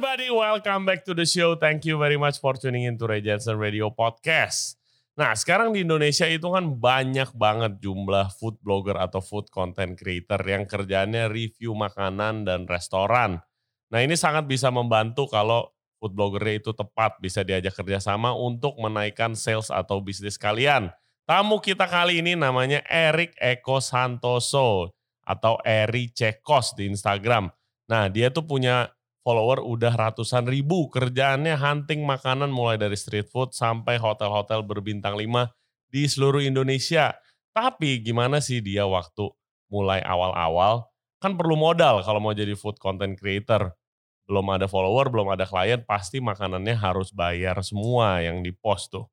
[0.00, 1.60] everybody, welcome back to the show.
[1.60, 4.80] Thank you very much for tuning in to Ray Jensen Radio Podcast.
[5.12, 10.40] Nah, sekarang di Indonesia itu kan banyak banget jumlah food blogger atau food content creator
[10.40, 13.44] yang kerjanya review makanan dan restoran.
[13.92, 15.68] Nah, ini sangat bisa membantu kalau
[16.00, 20.88] food bloggernya itu tepat bisa diajak kerjasama untuk menaikkan sales atau bisnis kalian.
[21.28, 24.96] Tamu kita kali ini namanya Erik Eko Santoso
[25.28, 27.52] atau Eri Cekos di Instagram.
[27.84, 28.88] Nah, dia tuh punya
[29.22, 30.88] follower udah ratusan ribu.
[30.88, 35.48] Kerjaannya hunting makanan mulai dari street food sampai hotel-hotel berbintang 5
[35.92, 37.14] di seluruh Indonesia.
[37.50, 39.28] Tapi gimana sih dia waktu
[39.68, 40.86] mulai awal-awal?
[41.20, 43.76] Kan perlu modal kalau mau jadi food content creator.
[44.24, 49.10] Belum ada follower, belum ada klien, pasti makanannya harus bayar semua yang di post tuh.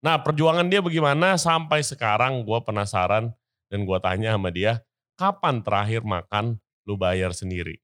[0.00, 3.34] Nah perjuangan dia bagaimana sampai sekarang gue penasaran
[3.68, 4.80] dan gue tanya sama dia,
[5.18, 7.82] kapan terakhir makan lu bayar sendiri?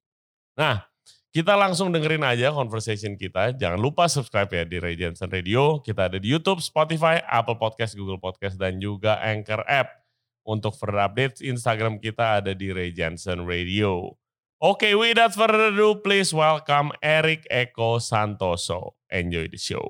[0.57, 0.87] Nah
[1.37, 3.53] kita langsung dengerin aja conversation kita.
[3.53, 5.85] Jangan lupa subscribe ya di Ray Jensen Radio.
[5.85, 10.01] Kita ada di YouTube, Spotify, Apple Podcast, Google Podcast, dan juga Anchor App.
[10.49, 14.17] Untuk further updates, Instagram kita ada di Ray Jensen Radio.
[14.57, 18.97] Oke, okay, without further ado, please welcome Eric Eko Santoso.
[19.13, 19.85] Enjoy the show.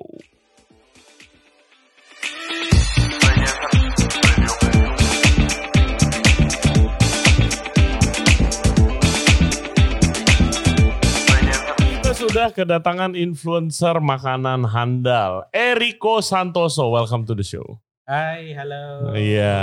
[12.27, 16.91] Sudah kedatangan influencer makanan handal, Eriko Santoso.
[16.91, 17.79] Welcome to the show.
[18.03, 19.15] Hai, halo.
[19.15, 19.55] Iya,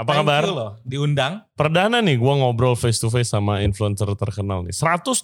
[0.00, 0.42] apa Thank kabar?
[0.48, 1.44] You loh, diundang.
[1.52, 4.72] Perdana nih gue ngobrol face to face sama influencer terkenal nih.
[4.72, 5.20] 121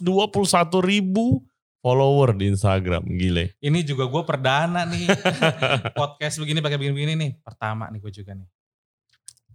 [0.85, 1.41] ribu
[1.81, 3.57] follower di Instagram, gile.
[3.65, 5.09] Ini juga gue perdana nih.
[5.97, 7.31] Podcast begini pakai begini-begini nih.
[7.41, 8.45] Pertama nih gue juga nih.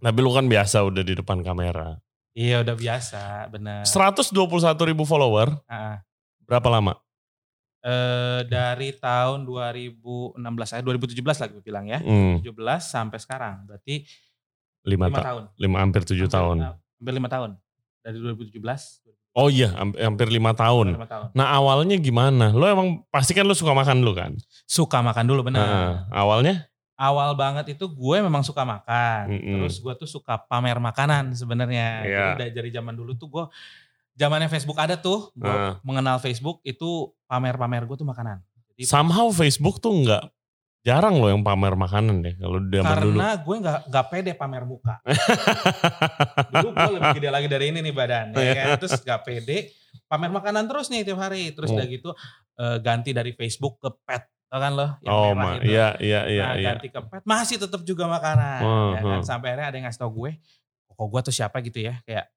[0.03, 1.95] Tapi lu kan biasa udah di depan kamera.
[2.35, 3.87] Iya udah biasa, bener.
[3.87, 4.35] 121
[4.83, 5.55] ribu follower.
[5.71, 5.95] Uh.
[6.43, 6.99] Berapa lama?
[7.81, 10.37] Eh, dari tahun 2016
[10.69, 11.97] saya 2017 lagi gue bilang ya.
[11.97, 12.37] Hmm.
[12.37, 13.65] 17 sampai sekarang.
[13.65, 14.05] Berarti
[14.85, 15.43] 5, 5 ta tahun.
[15.57, 16.57] 5 hampir 7 hampir, tahun.
[16.77, 17.49] Hampir 5 tahun.
[18.05, 19.01] Dari 2017.
[19.33, 20.87] Oh iya, hampir 5 tahun.
[20.93, 21.27] 5 tahun.
[21.33, 22.53] Nah, awalnya gimana?
[22.53, 24.37] Lo emang pasti kan lo suka makan dulu kan?
[24.69, 25.65] Suka makan dulu benar.
[25.65, 26.69] Nah, awalnya?
[27.01, 29.25] Awal banget itu gue memang suka makan.
[29.25, 29.53] Mm -hmm.
[29.57, 32.05] Terus gue tuh suka pamer makanan sebenarnya.
[32.05, 32.37] Yeah.
[32.37, 33.45] Jadi dari zaman dulu tuh gue
[34.15, 35.79] zamannya Facebook ada tuh, gue uh.
[35.81, 38.43] mengenal Facebook itu pamer-pamer gue tuh makanan.
[38.75, 40.23] Jadi, Somehow Facebook tuh nggak
[40.81, 43.17] jarang loh yang pamer makanan deh kalau zaman karena dulu.
[43.21, 44.95] Karena gue nggak nggak pede pamer muka.
[46.51, 48.67] dulu gue lebih gede lagi dari ini nih badan, ya kan?
[48.81, 49.57] terus nggak pede
[50.09, 51.77] pamer makanan terus nih tiap hari, terus oh.
[51.77, 52.09] udah gitu
[52.57, 55.71] uh, ganti dari Facebook ke pet Tau kan lo yang oh, merah itu.
[55.71, 56.43] Iya, iya, iya.
[56.43, 56.67] Nah, iya.
[56.75, 58.59] ganti ke pet masih tetap juga makanan.
[58.59, 59.19] Uh, ya kan?
[59.23, 59.23] Uh.
[59.23, 60.31] Sampai akhirnya ada yang ngasih tau gue,
[60.91, 62.03] kok gue tuh siapa gitu ya.
[62.03, 62.27] Kayak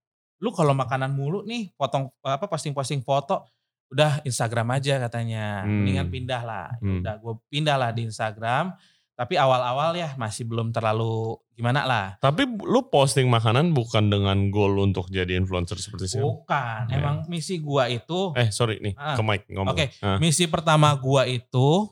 [0.45, 3.49] lu kalau makanan mulu nih potong apa posting-posting foto
[3.89, 5.73] udah Instagram aja katanya hmm.
[5.73, 7.01] mendingan pindah lah ya hmm.
[7.01, 8.77] udah gue pindah lah di Instagram
[9.15, 12.19] tapi awal-awal ya masih belum terlalu gimana lah.
[12.19, 16.27] Tapi lu posting makanan bukan dengan goal untuk jadi influencer seperti itu?
[16.27, 16.99] Bukan, ya.
[16.99, 18.35] emang misi gua itu.
[18.35, 19.15] Eh sorry nih, ah.
[19.15, 19.71] ke mic ngomong.
[19.71, 20.03] Oke, okay.
[20.03, 20.19] ah.
[20.19, 21.87] misi pertama gua itu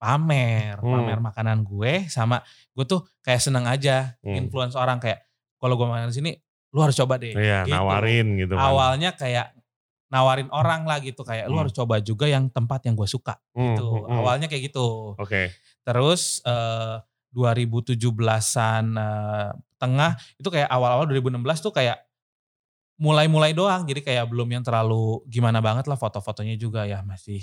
[0.00, 0.88] pamer, hmm.
[0.90, 2.42] pamer makanan gue sama
[2.74, 4.34] gue tuh kayak seneng aja hmm.
[4.34, 5.22] influence orang kayak
[5.62, 6.32] kalau gue makan di sini
[6.72, 7.36] lu harus coba deh.
[7.36, 7.76] Iya, gitu.
[7.76, 8.54] nawarin gitu.
[8.56, 9.52] Awalnya kayak
[10.12, 11.52] nawarin orang lah gitu kayak hmm.
[11.52, 13.88] lu harus coba juga yang tempat yang gue suka hmm, gitu.
[13.88, 14.18] Hmm, hmm.
[14.20, 15.16] Awalnya kayak gitu.
[15.16, 15.28] Oke.
[15.28, 15.46] Okay.
[15.84, 17.00] Terus uh,
[17.32, 19.50] 2017-an uh,
[19.80, 21.96] tengah itu kayak awal-awal 2016 tuh kayak
[23.00, 23.88] mulai-mulai doang.
[23.88, 27.40] Jadi kayak belum yang terlalu gimana banget lah foto-fotonya juga ya masih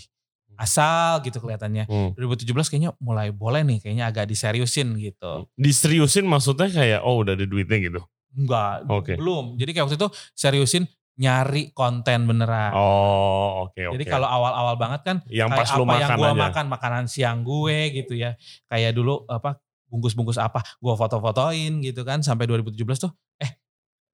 [0.59, 1.89] asal gitu kelihatannya.
[1.89, 2.11] Hmm.
[2.13, 5.47] 2017 kayaknya mulai boleh nih, kayaknya agak diseriusin gitu.
[5.55, 8.01] Diseriusin maksudnya kayak oh udah ada duitnya gitu?
[8.35, 9.15] Enggak, okay.
[9.17, 9.57] belum.
[9.57, 10.83] Jadi kayak waktu itu seriusin
[11.19, 12.71] nyari konten beneran.
[12.71, 13.93] Oh, oke okay, oke.
[13.99, 16.41] Jadi kalau awal-awal banget kan yang pas lu makan yang gua aja.
[16.47, 18.39] makan makanan siang gue gitu ya.
[18.71, 19.59] Kayak dulu apa
[19.91, 23.51] bungkus-bungkus apa gua foto-fotoin gitu kan sampai 2017 tuh eh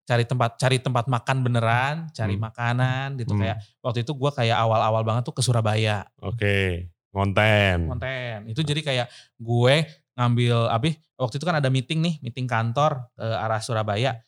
[0.09, 2.43] cari tempat cari tempat makan beneran, cari hmm.
[2.49, 3.41] makanan gitu hmm.
[3.45, 6.09] kayak waktu itu gua kayak awal-awal banget tuh ke Surabaya.
[6.25, 6.41] Oke.
[6.41, 6.71] Okay.
[7.15, 7.77] Konten.
[7.87, 8.51] Konten.
[8.51, 9.07] Itu jadi kayak
[9.39, 9.75] gue
[10.15, 14.19] ngambil abis waktu itu kan ada meeting nih, meeting kantor ke arah Surabaya.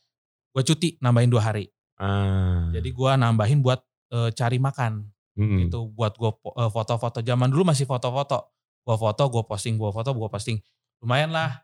[0.52, 1.68] Gue cuti nambahin dua hari.
[2.00, 2.70] Ah.
[2.74, 5.06] Jadi gue nambahin buat e, cari makan.
[5.38, 5.70] Hmm.
[5.70, 7.22] Itu buat gue e, foto-foto.
[7.22, 8.56] Zaman dulu masih foto-foto.
[8.82, 10.58] Gue foto, gue posting, gue foto, gue posting.
[11.04, 11.62] Lumayan lah.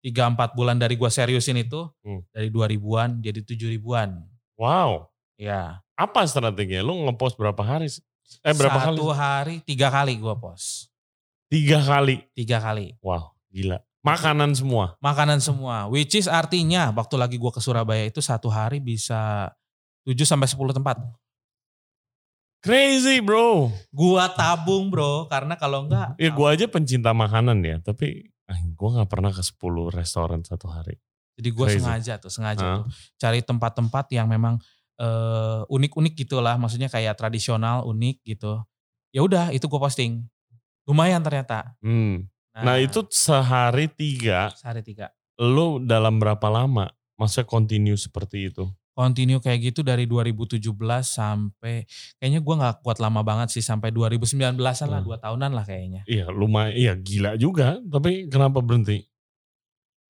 [0.00, 2.32] tiga empat bulan dari gue seriusin itu hmm.
[2.32, 4.24] dari dua ribuan jadi tujuh ribuan.
[4.56, 5.12] Wow.
[5.36, 5.80] Ya.
[5.96, 6.84] Apa strateginya?
[6.84, 7.88] Lu ngepost berapa hari?
[8.44, 8.96] Eh berapa Satu kali?
[8.96, 10.89] Satu hari tiga kali gue post.
[11.50, 12.22] Tiga kali?
[12.30, 12.94] Tiga kali.
[13.02, 13.82] Wow, gila.
[14.06, 14.94] Makanan semua?
[15.02, 15.90] Makanan semua.
[15.90, 19.50] Which is artinya waktu lagi gue ke Surabaya itu satu hari bisa
[20.06, 20.96] 7 sampai 10 tempat.
[22.60, 23.72] Crazy bro.
[23.88, 26.12] Gua tabung bro, karena kalau enggak.
[26.20, 28.28] Ya gua aja pencinta makanan ya, tapi
[28.76, 31.00] gua nggak pernah ke 10 restoran satu hari.
[31.40, 32.72] Jadi gue sengaja tuh, sengaja uh.
[32.84, 32.86] tuh
[33.16, 34.60] cari tempat-tempat yang memang
[35.00, 38.60] uh, unik-unik gitulah, maksudnya kayak tradisional, unik gitu.
[39.08, 40.28] Ya udah, itu gue posting.
[40.90, 41.78] Lumayan ternyata.
[41.78, 42.26] Hmm.
[42.50, 44.50] Nah, nah itu sehari tiga.
[44.58, 45.14] Sehari tiga.
[45.38, 46.90] Lu dalam berapa lama?
[47.14, 48.66] Masa continue seperti itu?
[48.90, 50.66] Continue kayak gitu dari 2017
[51.06, 51.86] sampai
[52.18, 54.90] kayaknya gue nggak kuat lama banget sih sampai 2019an hmm.
[54.90, 56.02] lah dua tahunan lah kayaknya.
[56.10, 57.78] Iya lumayan, iya gila juga.
[57.80, 59.06] Tapi kenapa berhenti?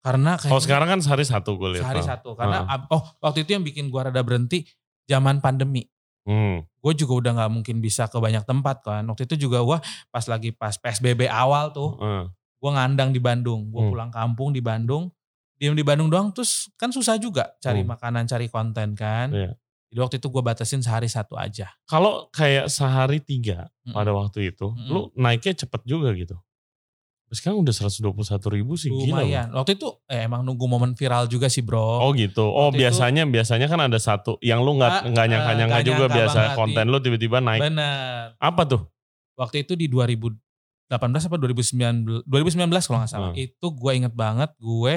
[0.05, 1.87] Karena kayak Oh sekarang kan sehari satu gue lihat.
[1.87, 2.37] Sehari satu.
[2.37, 2.93] Karena uh.
[2.93, 4.67] oh waktu itu yang bikin gue rada berhenti
[5.09, 5.87] zaman pandemi.
[6.25, 6.65] Hmm.
[6.81, 9.05] Gue juga udah nggak mungkin bisa ke banyak tempat kan.
[9.05, 9.79] Waktu itu juga gue
[10.09, 11.97] pas lagi pas PSBB awal tuh.
[12.01, 12.25] Uh.
[12.61, 13.69] Gue ngandang di Bandung.
[13.69, 13.93] Gue hmm.
[13.93, 15.13] pulang kampung di Bandung.
[15.55, 17.89] Diam di Bandung doang terus kan susah juga cari hmm.
[17.95, 19.31] makanan, cari konten kan.
[19.31, 19.55] Yeah.
[19.95, 21.71] Jadi waktu itu gue batasin sehari satu aja.
[21.87, 23.95] Kalau kayak sehari tiga hmm.
[23.95, 24.91] pada waktu itu, hmm.
[24.91, 26.35] lu naiknya cepet juga gitu.
[27.33, 28.15] Sekarang udah 121
[28.55, 29.49] ribu sih Lumayan.
[29.51, 29.59] gila.
[29.63, 32.05] Waktu itu eh, emang nunggu momen viral juga sih bro.
[32.05, 32.45] Oh gitu.
[32.45, 36.05] Oh Waktu biasanya itu, biasanya kan ada satu yang lu nggak nggak nyangka-nyangka uh, juga
[36.13, 37.61] biasa konten lu tiba-tiba naik.
[37.65, 38.39] Bener.
[38.39, 38.83] Apa tuh?
[39.35, 40.39] Waktu itu di 2018
[40.95, 43.33] apa 2019 2019 kalau nggak salah.
[43.33, 43.41] Hmm.
[43.41, 44.95] Itu gue inget banget gue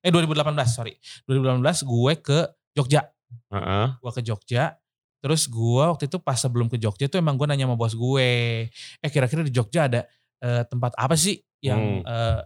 [0.00, 0.94] eh 2018 sorry
[1.26, 2.38] 2018 gue ke
[2.76, 3.02] Jogja.
[3.50, 3.86] Uh -uh.
[3.98, 4.78] Gue ke Jogja.
[5.20, 8.28] Terus gue waktu itu pas sebelum ke Jogja tuh emang gue nanya sama bos gue,
[8.72, 10.08] eh kira-kira di Jogja ada
[10.40, 12.08] uh, tempat apa sih yang hmm.
[12.08, 12.40] uh,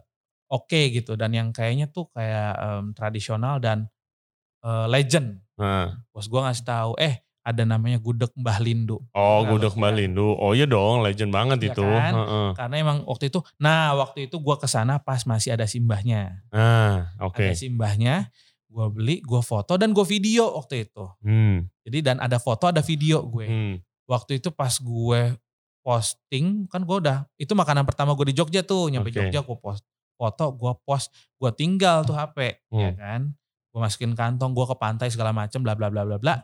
[0.50, 3.90] oke okay gitu dan yang kayaknya tuh kayak um, tradisional dan
[4.66, 5.42] uh, legend.
[5.54, 6.02] Hmm.
[6.10, 9.04] Bos gue ngasih tahu, eh ada namanya gudeg Mbah Lindu.
[9.12, 10.32] Oh, gudeg Mbah Lindu.
[10.32, 11.84] Oh iya dong, legend banget ya itu.
[11.84, 12.12] Kan?
[12.16, 12.48] Uh -uh.
[12.56, 16.40] Karena emang waktu itu, nah waktu itu gue ke sana pas masih ada simbahnya.
[16.48, 17.36] Ah, oke.
[17.36, 17.52] Okay.
[17.52, 18.32] Ada simbahnya,
[18.72, 21.04] gue beli, gue foto dan gue video waktu itu.
[21.20, 21.68] Hmm.
[21.84, 23.46] Jadi dan ada foto, ada video gue.
[23.46, 23.74] Hmm.
[24.08, 25.20] Waktu itu pas gue
[25.84, 29.28] posting kan gue udah itu makanan pertama gue di Jogja tuh nyampe okay.
[29.28, 29.84] Jogja gue post
[30.16, 32.80] foto gue post gue tinggal tuh HP ya hmm.
[32.80, 33.20] ya kan
[33.70, 36.40] gue masukin kantong gue ke pantai segala macem bla bla bla bla bla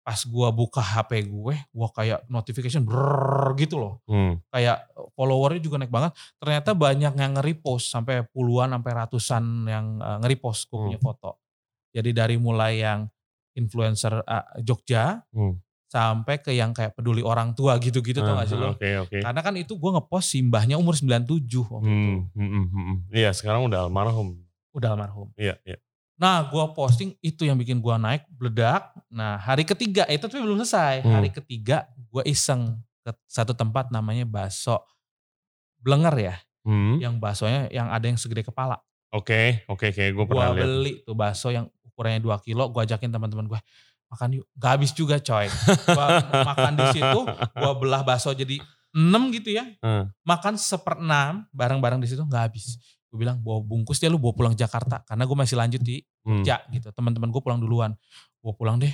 [0.00, 4.48] pas gue buka HP gue gue kayak notification brrrr gitu loh hmm.
[4.48, 10.16] kayak followernya juga naik banget ternyata banyak yang nge-repost sampai puluhan sampai ratusan yang uh,
[10.24, 10.86] nge-repost gue hmm.
[10.88, 11.30] punya foto
[11.92, 13.04] jadi dari mulai yang
[13.52, 15.65] influencer uh, Jogja hmm
[15.96, 18.76] sampai ke yang kayak peduli orang tua gitu-gitu uh, tau gak sih lo?
[18.76, 19.20] Okay, okay.
[19.24, 22.12] Karena kan itu gue ngepost simbahnya umur 97 waktu hmm, itu.
[22.36, 22.96] Hmm, hmm, hmm.
[23.16, 24.36] Iya sekarang udah almarhum.
[24.76, 25.32] Udah almarhum.
[25.40, 25.80] Iya, iya.
[26.20, 28.92] Nah gue posting itu yang bikin gue naik beledak.
[29.08, 31.00] Nah hari ketiga itu tapi belum selesai.
[31.00, 31.16] Hmm.
[31.16, 34.84] Hari ketiga gue iseng ke satu tempat namanya baso
[35.80, 36.36] blenger ya.
[36.68, 37.00] Hmm.
[37.00, 38.76] Yang basonya yang ada yang segede kepala.
[39.16, 40.12] Oke, okay, oke, okay, oke.
[40.12, 40.60] Gue pernah lihat.
[40.60, 42.68] Gue beli tuh baso yang ukurannya 2 kilo.
[42.68, 43.60] Gue ajakin teman-teman gue
[44.10, 44.46] makan yuk.
[44.56, 45.46] Gak habis juga coy.
[45.90, 46.06] Gua
[46.54, 47.20] makan di situ,
[47.54, 48.58] gua belah bakso jadi
[48.96, 49.68] enam gitu ya.
[49.84, 50.08] Hmm.
[50.24, 52.80] Makan seperenam bareng-bareng di situ gak habis.
[53.12, 56.64] Gue bilang bawa bungkus dia lu bawa pulang Jakarta karena gue masih lanjut di kerja
[56.64, 56.72] hmm.
[56.80, 56.88] gitu.
[56.96, 57.92] Teman-teman gue pulang duluan.
[58.40, 58.92] Gue pulang deh.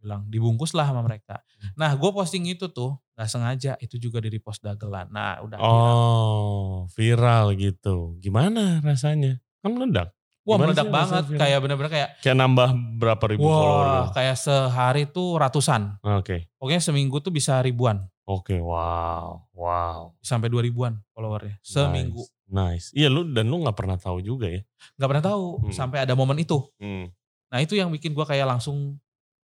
[0.00, 1.44] bilang dibungkus lah sama mereka.
[1.60, 1.76] Hmm.
[1.76, 5.12] Nah gue posting itu tuh gak sengaja itu juga di repost dagelan.
[5.12, 5.60] Nah udah.
[5.60, 7.96] Oh viral, viral gitu.
[8.16, 9.36] Gimana rasanya?
[9.60, 10.16] Kan meledak.
[10.40, 14.08] Wah Gimana meledak banget kayak bener-bener kayak kayak nambah berapa ribu wah, follower gitu?
[14.16, 16.00] kayak sehari tuh ratusan.
[16.00, 16.24] Oke.
[16.24, 16.40] Okay.
[16.56, 18.08] Pokoknya seminggu tuh bisa ribuan.
[18.24, 19.44] Oke, okay, wow.
[19.52, 20.16] Wow.
[20.24, 22.24] Sampai dua ribuan followernya seminggu.
[22.48, 22.88] Nice.
[22.88, 22.96] nice.
[22.96, 24.64] Iya lu dan lu nggak pernah tahu juga ya?
[24.96, 25.72] Nggak pernah tahu hmm.
[25.76, 26.56] sampai ada momen itu.
[26.80, 27.12] Hmm.
[27.52, 28.96] Nah itu yang bikin gua kayak langsung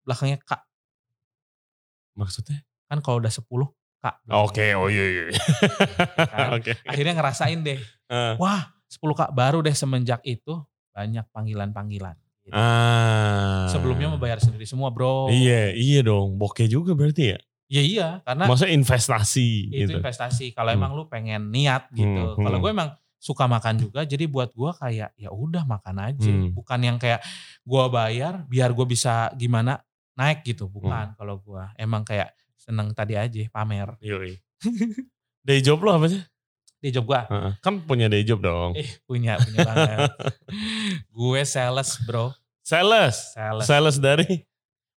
[0.08, 0.64] belakangnya kak.
[2.16, 2.64] Maksudnya?
[2.88, 3.68] Kan kalau udah sepuluh
[4.00, 4.16] kak.
[4.32, 4.70] Oke, okay.
[4.72, 5.22] oh iya iya.
[5.28, 5.36] kan?
[6.56, 6.72] Oke.
[6.72, 6.74] Okay.
[6.88, 7.76] Akhirnya ngerasain deh.
[8.08, 8.38] Uh.
[8.40, 10.62] Wah, 10 kak baru deh semenjak itu
[10.96, 12.16] banyak panggilan-panggilan.
[12.48, 12.56] Gitu.
[12.56, 13.68] Ah.
[13.68, 15.28] Sebelumnya membayar sendiri semua bro.
[15.28, 16.40] Iya, iya dong.
[16.40, 17.38] Bokeh juga berarti ya?
[17.66, 19.98] Iya iya, karena maksudnya investasi itu gitu.
[19.98, 20.54] investasi.
[20.54, 20.78] Kalau hmm.
[20.78, 22.38] emang lu pengen niat gitu.
[22.38, 22.62] Hmm, Kalau hmm.
[22.62, 26.30] gue emang suka makan juga, jadi buat gue kayak ya udah makan aja.
[26.30, 26.54] Hmm.
[26.54, 27.26] Bukan yang kayak
[27.66, 29.82] gue bayar biar gue bisa gimana
[30.14, 30.70] naik gitu.
[30.70, 31.16] Bukan hmm.
[31.18, 33.98] kalau gue emang kayak seneng tadi aja pamer.
[33.98, 34.38] Yoi.
[35.46, 36.22] Day job lo apa sih?
[36.82, 37.26] Day job gua.
[37.26, 38.76] Uh, kan punya day job dong.
[38.78, 40.10] Eh, punya, punya banget.
[41.10, 42.32] gue sales, bro.
[42.66, 43.34] Sales?
[43.34, 43.64] Sales.
[43.66, 44.42] Sales dari?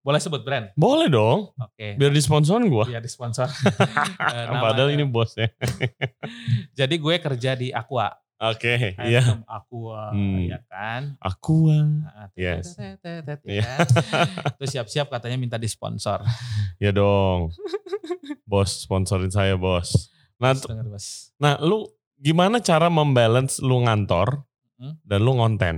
[0.09, 0.73] Boleh sebut brand?
[0.73, 1.53] Boleh dong.
[1.61, 1.77] Oke.
[1.77, 1.93] Okay.
[2.01, 2.85] Biar disponsorin gue.
[2.89, 3.45] Biar disponsor.
[3.45, 5.53] uh, Padahal ini bosnya.
[6.79, 8.09] Jadi gue kerja di Aqua.
[8.39, 9.43] Oke, okay, iya.
[9.51, 10.47] Aqua, hmm.
[10.47, 11.19] ya kan?
[11.19, 11.75] Aqua.
[11.83, 12.79] Nah, yes.
[13.43, 13.83] Ya.
[14.63, 16.23] Terus siap-siap katanya minta disponsor.
[16.83, 17.51] ya dong.
[18.47, 20.15] Bos sponsorin saya, bos.
[20.39, 20.55] Nah,
[21.35, 24.47] nah lu gimana cara membalance lu ngantor
[24.79, 24.95] hmm?
[25.03, 25.77] dan lu ngonten?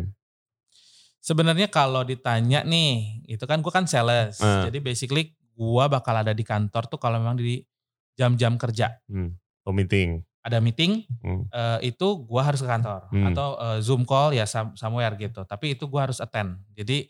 [1.20, 4.40] Sebenarnya kalau ditanya nih, itu kan gue kan sales.
[4.40, 4.64] Uh.
[4.64, 7.60] Jadi basically gue bakal ada di kantor tuh kalau memang di
[8.16, 8.96] jam-jam kerja.
[9.04, 9.36] Hmm.
[9.64, 10.24] Oh meeting.
[10.40, 11.44] Ada meeting, Hmm.
[11.52, 13.28] eh, itu gue harus ke kantor Hmm.
[13.28, 15.44] atau eh, zoom call ya some- somewhere gitu.
[15.44, 16.56] Tapi itu gue harus attend.
[16.72, 17.04] Jadi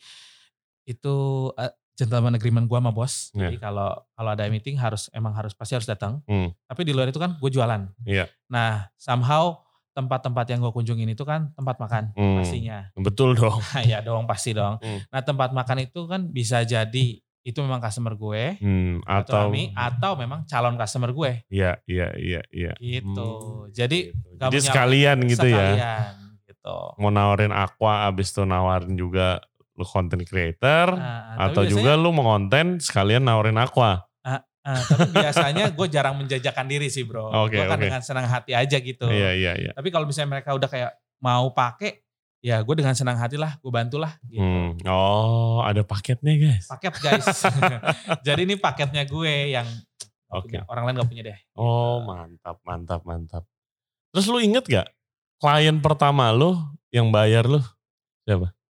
[0.82, 1.16] itu
[1.54, 3.30] eh, gentleman agreement gue sama bos.
[3.30, 3.47] Iya.
[3.47, 6.18] Jadi kalau kalau ada meeting harus emang harus pasti harus datang.
[6.26, 6.50] Hmm.
[6.66, 7.87] Tapi di luar itu kan gue jualan.
[8.02, 8.26] Iya.
[8.49, 12.37] Nah somehow tempat-tempat yang gue kunjungin itu kan tempat makan Hmm.
[12.37, 12.88] pastinya.
[12.94, 13.59] Betul dong.
[13.87, 14.78] ya dong pasti dong.
[14.78, 15.02] Hmm.
[15.06, 17.06] Nah tempat makan itu kan bisa jadi
[17.40, 19.00] itu memang customer gue Hmm.
[19.02, 22.73] atau Atau atau memang calon customer gue Iya, iya, iya, iya.
[22.78, 23.28] gitu.
[23.64, 24.37] Hmm, Jadi gitu.
[24.38, 25.56] Jadi sekalian gitu ya.
[25.75, 26.12] sekalian
[26.44, 26.78] gitu.
[26.97, 29.40] Mau nawarin aqua abis itu nawarin juga
[29.73, 34.04] lu content creator Nah, atau tapi juga biasanya- lu mau konten sekalian nawarin aqua.
[34.67, 37.29] Ah, tapi biasanya gue jarang menjajakan diri sih bro.
[37.47, 37.85] Oke, gue kan oke.
[37.87, 39.07] dengan senang hati aja gitu.
[39.09, 39.73] Iya, iya, iya.
[39.73, 42.00] Tapi kalau misalnya mereka udah kayak mau pakai,
[42.40, 44.17] ya gue dengan senang hati lah, gue bantulah.
[44.29, 44.40] Gitu.
[44.40, 44.76] Hmm.
[44.88, 46.69] Oh, ada paketnya guys.
[46.69, 47.26] Paket guys.
[48.26, 49.69] Jadi ini paketnya gue yang
[50.31, 50.49] Oke.
[50.49, 50.62] punya.
[50.69, 51.38] orang lain gak punya deh.
[51.57, 53.45] Oh, mantap, mantap, mantap.
[54.11, 54.88] Terus lu inget gak
[55.40, 56.59] klien pertama lu
[56.93, 57.61] yang bayar lu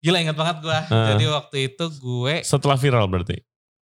[0.01, 0.73] Gila inget banget gue.
[0.73, 1.13] Ah.
[1.13, 3.45] Jadi waktu itu gue setelah viral berarti?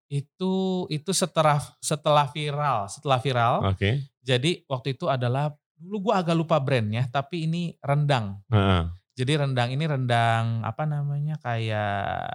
[0.07, 0.55] Itu
[0.87, 3.55] itu setelah setelah viral, setelah viral.
[3.75, 4.07] Oke.
[4.23, 8.39] Jadi waktu itu adalah dulu gue agak lupa brandnya, tapi ini rendang.
[8.51, 8.87] Heeh.
[9.17, 12.31] Jadi rendang ini rendang apa namanya kayak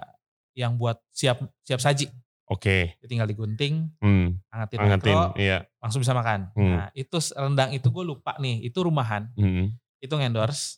[0.52, 2.10] yang buat siap siap saji.
[2.52, 3.00] Oke.
[3.00, 4.36] Jadi tinggal digunting, Hmm.
[4.52, 5.64] angetin, Angetin, mikro, iya.
[5.80, 6.52] langsung bisa makan.
[6.52, 6.68] Hmm.
[6.76, 9.72] Nah itu rendang itu gue lupa nih, itu rumahan, Hmm.
[10.02, 10.76] itu endorse.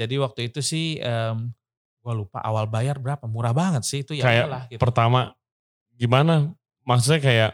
[0.00, 0.96] Jadi waktu itu sih
[2.00, 4.80] gue lupa awal bayar berapa, murah banget sih itu ya Kayak udahlah gitu.
[4.80, 5.20] Pertama
[6.00, 6.48] gimana?
[6.88, 7.50] Maksudnya kayak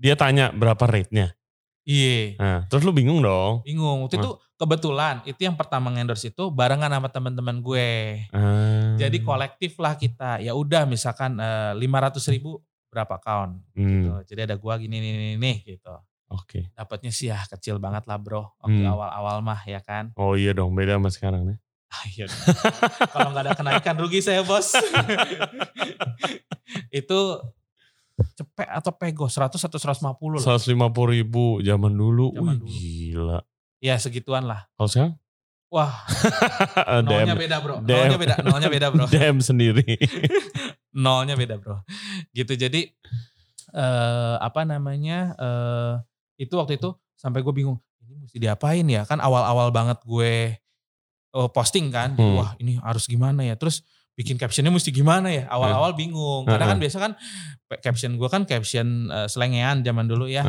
[0.00, 1.36] dia tanya berapa rate-nya.
[1.84, 2.40] Iya.
[2.40, 3.60] Nah, terus lu bingung dong.
[3.60, 4.08] Bingung.
[4.08, 7.88] Waktu itu kebetulan itu yang pertama endorse itu barengan sama teman-teman gue.
[8.32, 8.96] Ah.
[8.96, 10.40] Jadi kolektif lah kita.
[10.40, 11.36] Ya udah misalkan
[11.76, 13.60] lima ratus ribu berapa count.
[13.76, 13.84] Hmm.
[13.84, 14.12] Gitu.
[14.32, 15.92] Jadi ada gua gini nih nih gitu.
[16.30, 16.70] Oke.
[16.74, 18.54] Dapatnya sih ya kecil banget lah bro.
[18.62, 18.92] Waktu Hmm.
[18.96, 20.14] awal-awal mah ya kan.
[20.16, 21.58] Oh iya dong, beda sama sekarang nih.
[21.90, 22.26] Ah, iya.
[23.10, 24.78] Kalau nggak ada kenaikan rugi saya bos.
[26.94, 27.20] itu
[28.34, 30.40] cepet atau pego 100 atau 150 lah.
[30.60, 32.32] 150 ribu zaman dulu.
[32.34, 32.68] Zaman Wih, dulu.
[32.70, 33.38] gila.
[33.80, 34.68] Ya segituan lah.
[34.76, 35.12] Kalau sekarang?
[35.70, 36.02] Wah
[37.06, 37.78] nolnya beda bro.
[37.80, 38.34] Nolnya beda.
[38.42, 39.04] Nolnya beda bro.
[39.14, 39.86] DM sendiri.
[40.90, 41.86] nolnya beda bro
[42.34, 42.90] gitu jadi
[43.70, 45.94] eh apa namanya eh
[46.42, 50.58] itu waktu itu sampai gue bingung ini mesti diapain ya kan awal-awal banget gue
[51.30, 52.42] eh, posting kan Hmm.
[52.42, 53.86] wah ini harus gimana ya terus
[54.20, 55.48] bikin captionnya mesti gimana ya?
[55.48, 56.44] Awal-awal bingung.
[56.44, 57.12] Karena kan biasa kan
[57.80, 60.44] caption gue kan caption eh, selengean zaman dulu ya.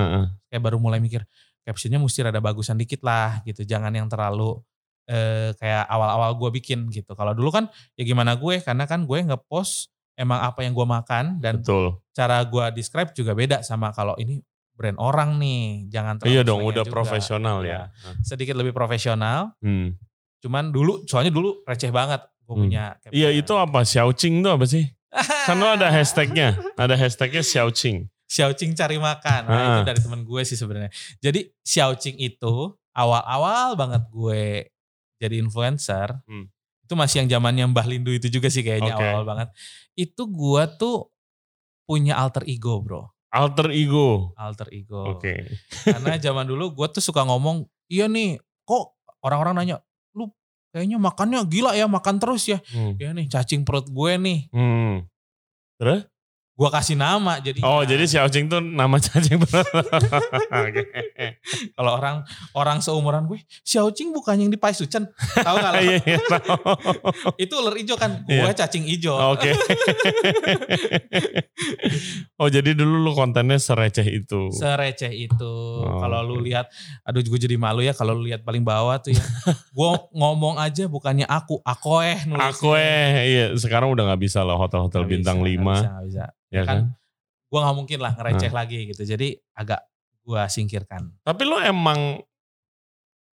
[0.51, 1.23] Kayak baru mulai mikir
[1.63, 3.63] captionnya mesti rada bagusan dikit lah gitu.
[3.63, 4.59] Jangan yang terlalu
[5.07, 7.15] eh, kayak awal-awal gue bikin gitu.
[7.15, 8.59] Kalau dulu kan ya gimana gue?
[8.59, 9.87] Karena kan gue ngepost
[10.19, 12.03] emang apa yang gue makan dan Betul.
[12.11, 14.43] cara gue describe juga beda sama kalau ini
[14.75, 15.87] brand orang nih.
[15.87, 16.91] Jangan terlalu Iya dong, udah juga.
[16.93, 17.87] profesional ya.
[17.87, 18.11] Iya.
[18.25, 19.55] sedikit lebih profesional.
[19.63, 19.95] Hmm.
[20.41, 22.61] Cuman dulu soalnya dulu receh banget gue Hmm.
[22.67, 23.85] punya Iya itu apa?
[23.85, 24.83] Xiaoqing itu apa sih?
[25.47, 26.57] Kan lo ada hashtagnya.
[26.75, 28.09] Ada hashtagnya Xiaoqing.
[28.25, 29.41] Xiaoqing cari makan.
[29.43, 29.67] Nah, Ah.
[29.77, 30.91] itu dari temen gue sih sebenarnya.
[31.19, 32.53] Jadi Xiaoqing itu
[32.91, 34.67] awal-awal banget gue
[35.15, 36.15] jadi influencer.
[36.25, 36.47] Hmm.
[36.81, 39.05] Itu masih yang zamannya Mbah Lindu itu juga sih kayaknya Oke.
[39.05, 39.47] awal banget.
[39.93, 41.07] Itu gue tuh
[41.83, 43.11] punya alter ego bro.
[43.31, 44.35] Alter ego.
[44.35, 45.15] Alter ego.
[45.15, 45.47] Oke.
[45.83, 49.77] Karena zaman dulu gue tuh suka ngomong, iya nih kok orang-orang nanya,
[50.71, 52.59] kayaknya makannya gila ya makan terus ya.
[52.71, 52.95] Hmm.
[52.97, 54.39] Ya nih cacing perut gue nih.
[54.51, 55.05] Hmm.
[55.77, 56.07] Terus?
[56.51, 57.57] Gue kasih nama jadi.
[57.63, 59.39] Oh jadi Xiaoqing tuh nama cacing.
[59.41, 60.83] Oke.
[61.73, 62.21] Kalau orang
[62.53, 65.09] orang seumuran gue, Xiaoqing bukan yang di Paisucen.
[65.33, 65.81] Tahu gak lah?
[65.81, 66.53] Iya iya tahu.
[67.47, 68.53] itu ular hijau kan, gue Iya.
[68.53, 69.15] cacing hijau.
[69.33, 69.49] Oke.
[72.37, 74.51] oh jadi dulu lu kontennya sereceh itu.
[74.53, 75.53] Sereceh itu.
[75.81, 76.69] Oh, kalau lu lihat,
[77.01, 79.23] aduh gue jadi malu ya kalau lu lihat paling bawah tuh ya.
[79.71, 82.19] gue ngomong aja bukannya aku, aku eh.
[82.53, 85.89] Aku eh iya sekarang udah nggak bisa lah hotel-hotel Nggak bintang bisa, 5 nggak bisa,
[85.89, 86.25] nggak bisa.
[86.51, 86.83] Ya kan, kan.
[87.47, 89.03] gue gak mungkin lah ngereceh lagi gitu.
[89.07, 89.81] Jadi agak
[90.21, 91.15] gue singkirkan.
[91.23, 92.21] Tapi lo emang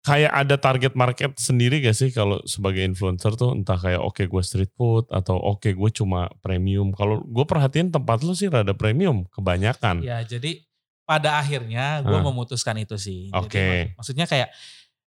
[0.04, 4.44] kayak ada target market sendiri gak sih kalau sebagai influencer tuh entah kayak oke gue
[4.44, 6.92] street food atau oke gue cuma premium.
[6.92, 10.04] Kalau gue perhatiin tempat lo sih rada premium kebanyakan.
[10.04, 10.60] Ya jadi
[11.08, 13.32] pada akhirnya gue memutuskan itu sih.
[13.32, 13.96] Oke.
[13.96, 14.52] mak- maksudnya kayak.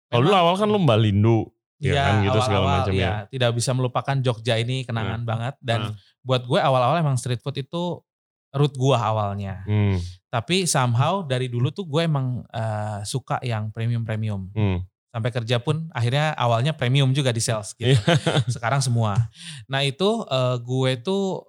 [0.06, 3.02] Kalau lu awal kan lo Mbak Lindu, ya, Iya, kan gitu segala awal-awal, macam ya.
[3.04, 3.12] ya.
[3.28, 5.94] Tidak bisa melupakan Jogja ini kenangan banget dan Hmm.
[6.20, 8.00] buat gue awal-awal emang street food itu
[8.52, 9.60] root gue awalnya.
[9.68, 14.48] Hmm, Tapi somehow dari dulu tuh gue emang eh, suka yang premium-premium.
[14.52, 14.78] hmm.
[15.12, 17.88] Sampai kerja pun akhirnya awalnya premium juga di sales gitu.
[17.88, 18.00] Iya.
[18.52, 19.16] Sekarang semua.
[19.64, 21.40] Nah itu eh, gue tuh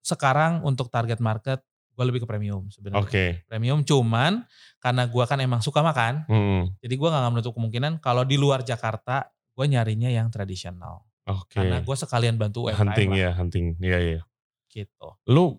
[0.00, 1.60] sekarang untuk target market
[1.92, 3.02] gue lebih ke premium sebenarnya.
[3.02, 3.10] Oke.
[3.10, 3.30] Okay.
[3.44, 4.46] Premium cuman
[4.78, 6.78] karena gue kan emang suka makan, hmm.
[6.78, 9.26] jadi gue nggak menutup kemungkinan kalau di luar Jakarta
[9.58, 11.02] gue nyarinya yang tradisional.
[11.26, 11.58] Oke.
[11.58, 11.66] Okay.
[11.66, 13.18] Karena gue sekalian bantu UMKM Hunting lah.
[13.18, 13.74] ya, hunting.
[13.82, 14.22] Iya, iya.
[14.70, 15.08] Gitu.
[15.26, 15.58] Lu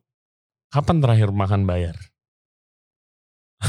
[0.71, 1.99] kapan terakhir makan bayar?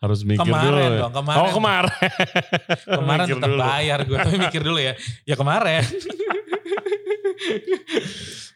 [0.00, 0.80] Harus mikir kemarin dulu.
[0.80, 1.04] Ya.
[1.04, 1.44] Dong, kemarin.
[1.44, 1.92] Oh kemarin.
[3.04, 4.96] kemarin tetap bayar gue, tapi mikir dulu ya.
[5.28, 5.84] Ya kemarin.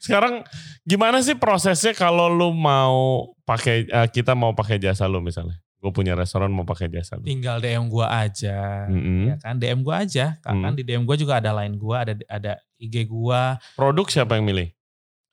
[0.08, 0.40] Sekarang
[0.88, 5.61] gimana sih prosesnya kalau lu mau pakai uh, kita mau pakai jasa lu misalnya?
[5.78, 7.23] Gue punya restoran mau pakai jasa lu.
[7.23, 9.20] Tinggal DM gue aja, mm-hmm.
[9.30, 9.54] ya kan?
[9.62, 10.75] DM gue aja, kan mm.
[10.75, 13.40] di DM gue juga ada line gue, ada ada IG gue.
[13.78, 14.75] Produk siapa yang milih?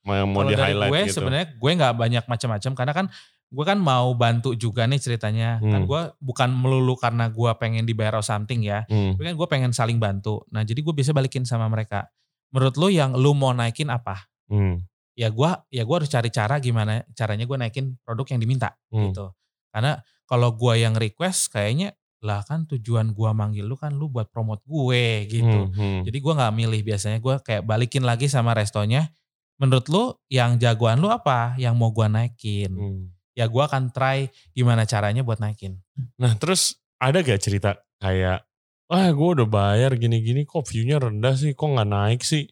[0.06, 1.18] Yang mau di highlight gue, gitu?
[1.18, 3.06] Sebenarnya gue nggak banyak macam-macam karena kan
[3.46, 5.58] gue kan mau bantu juga nih ceritanya.
[5.58, 5.72] Kan hmm.
[5.74, 8.86] Kan gue bukan melulu karena gue pengen dibayar something ya.
[8.86, 9.18] Hmm.
[9.18, 10.46] Tapi kan gue pengen saling bantu.
[10.54, 12.06] Nah jadi gue bisa balikin sama mereka.
[12.54, 14.30] Menurut lu yang lu mau naikin apa?
[14.46, 14.82] Hmm.
[15.16, 19.10] Ya gue ya gua harus cari cara gimana caranya gue naikin produk yang diminta hmm.
[19.10, 19.34] gitu.
[19.74, 24.26] Karena kalau gue yang request kayaknya lah kan tujuan gue manggil lu kan lu buat
[24.28, 25.70] promote gue gitu.
[25.70, 26.00] Hmm, hmm.
[26.10, 29.08] Jadi gue nggak milih biasanya gue kayak balikin lagi sama restonya.
[29.56, 31.54] Menurut lu yang jagoan lu apa?
[31.56, 32.72] Yang mau gue naikin?
[32.74, 33.04] Hmm.
[33.36, 35.78] Ya gue akan try gimana caranya buat naikin.
[36.18, 38.42] Nah terus ada gak cerita kayak
[38.86, 42.46] ah gue udah bayar gini-gini kok view-nya rendah sih, kok nggak naik sih,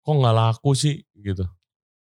[0.00, 1.44] kok nggak laku sih gitu.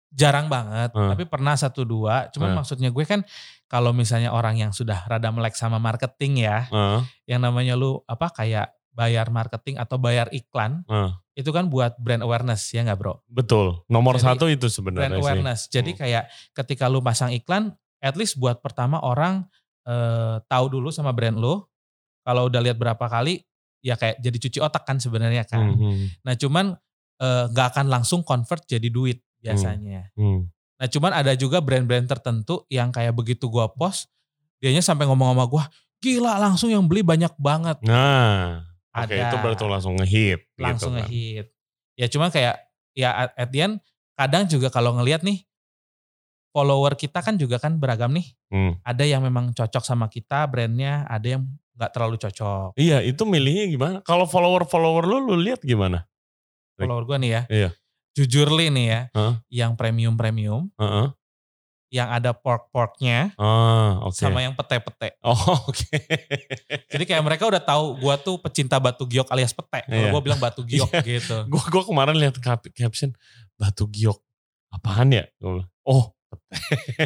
[0.08, 1.12] Jarang banget, hmm.
[1.12, 2.32] tapi pernah satu dua.
[2.32, 2.58] Cuman hmm.
[2.64, 3.20] maksudnya gue kan
[3.68, 7.04] kalau misalnya orang yang sudah rada melek sama marketing ya, hmm.
[7.28, 11.12] yang namanya lu apa kayak bayar marketing atau bayar iklan, hmm.
[11.36, 13.20] itu kan buat brand awareness ya nggak bro?
[13.28, 15.68] Betul, nomor Jadi, satu itu sebenarnya brand awareness.
[15.68, 15.78] Sih.
[15.78, 15.98] Jadi hmm.
[16.00, 16.24] kayak
[16.56, 19.44] ketika lu pasang iklan, at least buat pertama orang
[19.86, 21.62] eh, tahu dulu sama brand lu.
[22.24, 23.40] Kalau udah lihat berapa kali,
[23.80, 25.64] ya kayak jadi cuci otak kan sebenarnya kan.
[25.64, 26.06] Mm -hmm.
[26.26, 26.66] Nah cuman
[27.22, 30.10] eh, nggak uh, akan langsung convert jadi duit biasanya.
[30.14, 30.40] Mm -hmm.
[30.78, 34.10] Nah cuman ada juga brand-brand tertentu yang kayak begitu gua post,
[34.62, 35.64] dianya sampai ngomong sama gua,
[35.98, 37.82] gila langsung yang beli banyak banget.
[37.82, 38.62] Nah,
[38.94, 40.40] oke okay, itu berarti langsung ngehit.
[40.46, 41.08] Gitu langsung gitu kan.
[41.10, 41.46] ngehit.
[41.98, 42.54] Ya cuman kayak
[42.94, 43.74] ya at the end
[44.14, 45.42] kadang juga kalau ngelihat nih
[46.54, 48.26] follower kita kan juga kan beragam nih.
[48.50, 48.78] Hmm.
[48.82, 51.42] Ada yang memang cocok sama kita brandnya, ada yang
[51.78, 52.74] nggak terlalu cocok.
[52.74, 53.96] Iya, itu milihnya gimana?
[54.02, 56.10] Kalau follower-follower lu, lu lihat gimana?
[56.74, 57.42] Follower gue nih ya.
[57.46, 57.70] Iya.
[58.18, 59.34] Jujur li nih ya, huh?
[59.46, 61.06] yang premium-premium, uh -uh.
[61.94, 64.26] yang ada pork-porknya, uh, okay.
[64.26, 65.14] sama yang pete-pete.
[65.22, 65.38] Oh,
[65.70, 65.78] oke.
[65.78, 66.02] Okay.
[66.90, 69.86] Jadi kayak mereka udah tahu gue tuh pecinta batu giok alias pete.
[69.86, 70.10] Kalau iya.
[70.10, 71.02] gue bilang batu giok iya.
[71.06, 71.46] gitu.
[71.46, 72.34] Gue gua kemarin lihat
[72.74, 73.14] caption
[73.54, 74.18] batu giok.
[74.74, 75.24] Apaan ya?
[75.86, 76.18] Oh,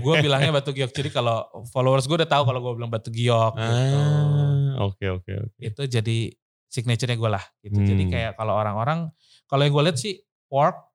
[0.00, 0.90] gue bilangnya batu giok.
[0.90, 3.54] Jadi kalau followers gue udah tahu kalau gue bilang batu giok.
[3.54, 3.98] Gitu.
[4.00, 5.60] Ah, oke oke oke.
[5.60, 6.32] Itu jadi
[6.72, 7.44] signaturenya gue lah.
[7.60, 7.78] Gitu.
[7.78, 7.88] Hmm.
[7.88, 9.12] Jadi kayak kalau orang-orang,
[9.46, 10.91] kalau yang gue lihat sih pork,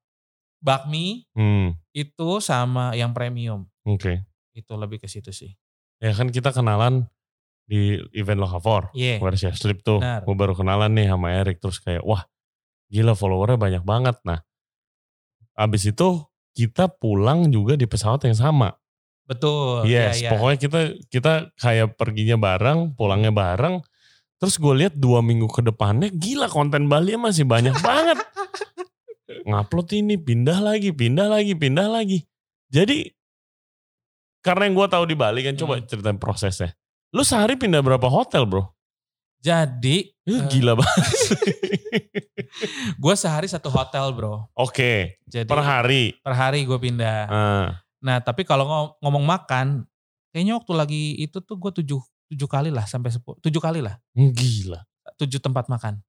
[0.68, 1.80] bakmi, hmm.
[1.96, 3.64] itu sama yang premium.
[3.88, 4.04] Oke.
[4.04, 4.18] Okay.
[4.52, 5.56] Itu lebih ke situ sih.
[6.04, 7.08] Ya kan kita kenalan
[7.64, 8.92] di event Lokavor.
[8.92, 9.18] Iya.
[9.18, 9.24] Yeah.
[9.24, 10.04] Where's Slip tuh.
[10.04, 11.64] Gue baru kenalan nih sama Erik.
[11.64, 12.28] Terus kayak wah
[12.92, 14.20] gila followernya banyak banget.
[14.28, 14.44] Nah
[15.58, 16.22] abis itu
[16.54, 18.74] kita pulang juga di pesawat yang sama.
[19.28, 19.84] Betul.
[19.90, 20.38] Yes, ya, ya.
[20.38, 20.80] pokoknya kita
[21.12, 23.84] kita kayak perginya bareng, pulangnya bareng.
[24.38, 28.18] Terus gue lihat dua minggu ke depannya, gila konten Bali masih banyak banget.
[29.48, 32.20] Ngupload ini, pindah lagi, pindah lagi, pindah lagi.
[32.68, 33.08] Jadi
[34.44, 35.62] karena yang gue tahu di Bali kan, hmm.
[35.64, 36.76] coba ceritain prosesnya.
[37.16, 38.68] Lu sehari pindah berapa hotel bro?
[39.40, 41.08] Jadi uh, gila banget.
[43.04, 44.50] gue sehari satu hotel bro.
[44.58, 45.20] Oke.
[45.24, 45.48] Okay.
[45.48, 46.18] per hari.
[46.20, 47.20] Per hari gue pindah.
[47.32, 47.68] Uh.
[48.04, 49.88] Nah tapi kalau ngomong makan,
[50.34, 53.96] kayaknya waktu lagi itu tuh gue tujuh tujuh kali lah sampai sepuluh tujuh kali lah.
[54.12, 54.84] Hmm, gila.
[55.16, 56.02] Tujuh tempat makan.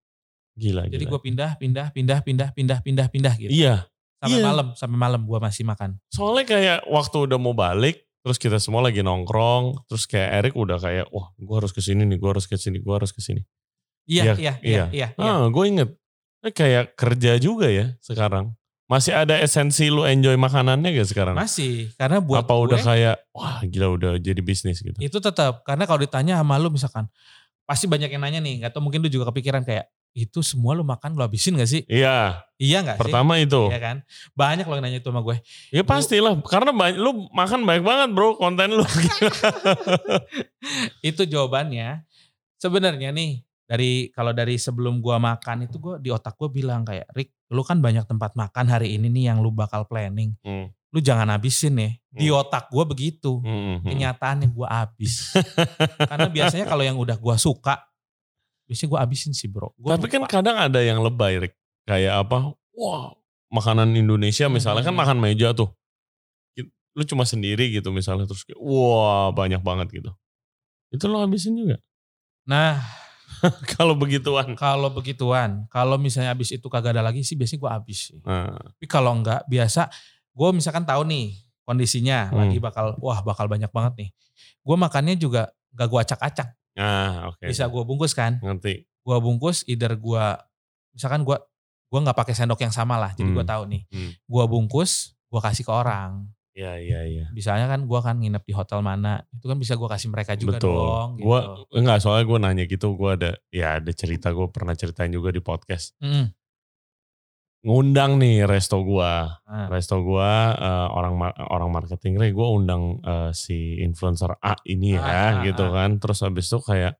[0.58, 0.90] Gila.
[0.90, 3.54] Jadi gue pindah, pindah, pindah, pindah, pindah, pindah, pindah gitu.
[3.54, 3.86] Iya.
[4.18, 4.46] Sampai iya.
[4.50, 5.94] malam, sampai malam gue masih makan.
[6.10, 10.76] Soalnya kayak waktu udah mau balik, terus kita semua lagi nongkrong terus kayak Erik udah
[10.76, 13.40] kayak wah gue harus ke sini nih gue harus ke sini gue harus ke sini
[14.04, 15.22] iya iya iya iya, iya.
[15.22, 15.90] ah gue inget
[16.44, 18.52] eh, kayak kerja juga ya sekarang
[18.88, 23.16] masih ada esensi lu enjoy makanannya gak sekarang masih karena buat apa gue, udah kayak
[23.32, 27.08] wah gila udah jadi bisnis gitu itu tetap karena kalau ditanya sama lu misalkan
[27.68, 31.14] pasti banyak yang nanya nih atau mungkin lu juga kepikiran kayak itu semua lu makan
[31.14, 31.86] lu habisin gak sih?
[31.86, 32.42] Iya.
[32.58, 33.02] Iya gak sih?
[33.06, 33.70] Pertama itu.
[33.70, 33.96] Iya kan?
[34.34, 35.38] Banyak lo yang nanya itu sama gue.
[35.70, 38.82] Ya pastilah, karena banyak, lu makan banyak banget bro konten lu.
[41.14, 42.02] itu jawabannya.
[42.58, 47.06] Sebenarnya nih, dari kalau dari sebelum gua makan itu gua di otak gua bilang kayak,
[47.12, 50.32] Rick, lu kan banyak tempat makan hari ini nih yang lu bakal planning.
[50.40, 50.72] Hmm.
[50.88, 51.92] Lu jangan habisin nih.
[52.08, 52.40] Di hmm.
[52.42, 53.44] otak gua begitu.
[53.44, 53.46] Hmm.
[53.46, 53.88] hmm, hmm.
[53.92, 55.36] Kenyataannya gua habis.
[56.10, 57.84] Karena biasanya kalau yang udah gua suka,
[58.68, 59.72] biasanya gue abisin sih bro.
[59.80, 60.28] Gua Tapi kan lupa.
[60.28, 61.56] kan kadang ada yang lebay Rick.
[61.88, 63.16] Kayak apa, wah
[63.48, 64.92] makanan Indonesia misalnya hmm.
[64.92, 65.72] kan makan meja tuh.
[66.98, 70.10] lu cuma sendiri gitu misalnya terus kayak wah banyak banget gitu.
[70.90, 71.78] Itu lo habisin juga.
[72.42, 72.82] Nah,
[73.78, 74.58] kalau begituan.
[74.58, 78.18] Kalau begituan, kalau misalnya habis itu kagak ada lagi sih biasanya gue habis sih.
[78.26, 78.50] Nah.
[78.50, 79.86] Tapi kalau enggak biasa
[80.34, 82.38] gue misalkan tahu nih kondisinya Hmm.
[82.42, 84.10] lagi bakal wah bakal banyak banget nih.
[84.66, 86.48] Gue makannya juga gak gue acak-acak.
[86.78, 87.42] Nah, oke.
[87.44, 88.38] Bisa gue bungkus kan.
[88.38, 88.86] Ngerti.
[89.02, 90.24] Gue bungkus either gue
[90.94, 91.36] misalkan gue
[91.88, 93.10] gue nggak pakai sendok yang sama lah.
[93.18, 93.52] Jadi gue Hmm.
[93.52, 93.82] tahu nih.
[93.90, 94.10] Hmm.
[94.24, 96.28] Gue bungkus, gue kasih ke orang.
[96.58, 97.24] Iya, iya, iya.
[97.30, 100.58] Misalnya kan gue kan nginep di hotel mana, itu kan bisa gue kasih mereka juga
[100.58, 100.74] Betul.
[100.74, 101.08] dong.
[101.14, 101.22] Gitu.
[101.30, 101.38] Gua
[101.70, 105.38] enggak soalnya gue nanya gitu, gue ada ya ada cerita gue pernah ceritain juga di
[105.38, 105.94] podcast.
[106.02, 106.34] Mm.
[107.58, 109.42] Ngundang nih resto gua.
[109.42, 111.18] Nah, Resto gua eh, orang
[111.50, 115.72] orang marketing gue undang eh, si influencer A ini ya Ah, ah, gitu ah.
[115.74, 115.98] kan.
[115.98, 116.94] Terus habis itu kayak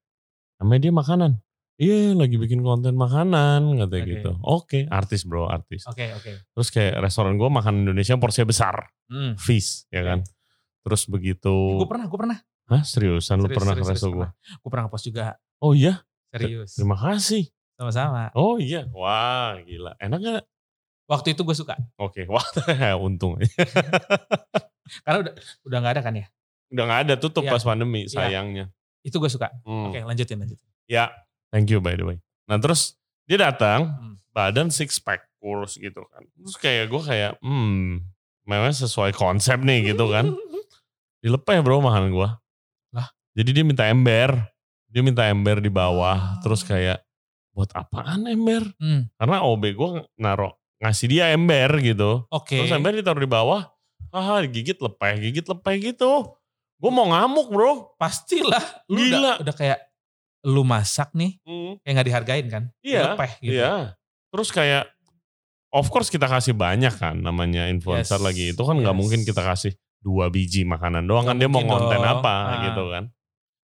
[0.59, 1.33] namanya dia makanan.
[1.79, 4.11] Iya lagi bikin konten makanan katanya Oke.
[4.18, 4.31] gitu.
[4.42, 5.87] Oke artis bro artis.
[5.87, 6.33] Oke oke.
[6.51, 8.83] Terus kayak restoran gue makan Indonesia porsinya besar.
[9.07, 9.38] Mm.
[9.38, 10.27] Feast ya kan.
[10.83, 11.55] Terus begitu.
[11.79, 12.38] Gue pernah, gue pernah.
[12.66, 14.27] Hah seriusan lu Serius, pernah serius, ke resto serius, gue?
[14.27, 14.59] pernah.
[14.59, 15.25] Gue pernah nge-post juga.
[15.62, 15.94] Oh iya
[16.35, 16.71] Serius.
[16.75, 17.47] terima kasih.
[17.79, 18.35] Sama-sama.
[18.35, 20.45] Oh iya wah gila enak gak?
[21.09, 21.79] Waktu itu gue suka.
[21.97, 22.43] Oke wah
[22.99, 23.38] untung
[25.05, 25.33] Karena udah
[25.64, 26.27] udah gak ada kan ya.
[26.69, 27.53] Udah gak ada tutup Iya.
[27.55, 28.12] pas pandemi Iya.
[28.12, 28.64] sayangnya.
[29.01, 29.49] Itu gue suka.
[29.62, 29.88] Hmm.
[29.88, 30.67] Oke lanjutin lanjutin.
[30.91, 31.12] Ya,
[31.55, 32.19] thank you by the way.
[32.51, 32.97] Nah terus
[33.29, 34.14] dia datang, Hmm.
[34.33, 36.25] badan six pack, kurus gitu kan.
[36.35, 38.01] Terus kayak gue kayak, hmm,
[38.49, 40.33] memang sesuai konsep nih gitu kan.
[41.23, 42.29] Dilepeh bro makanan gue.
[42.91, 43.07] Lah?
[43.37, 44.35] Jadi dia minta ember.
[44.88, 46.17] Dia minta ember di bawah.
[46.17, 46.41] Ah.
[46.41, 47.05] Terus kayak,
[47.59, 48.62] buat apaan ember?
[48.79, 49.11] Hmm.
[49.18, 52.23] Karena OB gue naro ngasih dia ember gitu.
[52.31, 52.55] Oke.
[52.55, 53.66] Terus ember ditaruh di bawah.
[54.09, 56.38] Haha gigit lepeh, gigit lepeh gitu.
[56.79, 57.73] Gue mau ngamuk bro.
[57.99, 58.62] Pastilah.
[58.87, 59.18] Lu Gila.
[59.18, 59.81] Udah, udah kayak
[60.47, 61.83] lu masak nih Hmm.
[61.83, 62.64] kayak gak dihargain kan.
[62.79, 63.59] Iya, Lepeh gitu.
[63.59, 63.99] Iya.
[64.31, 64.85] Terus kayak
[65.68, 68.44] of course kita kasih banyak kan namanya influencer Yes, lagi.
[68.55, 68.94] Itu kan yes.
[68.94, 72.07] mungkin kita kasih dua biji makanan doang Nggak kan dia mau konten dong.
[72.23, 72.59] apa Ah.
[72.71, 73.05] gitu kan.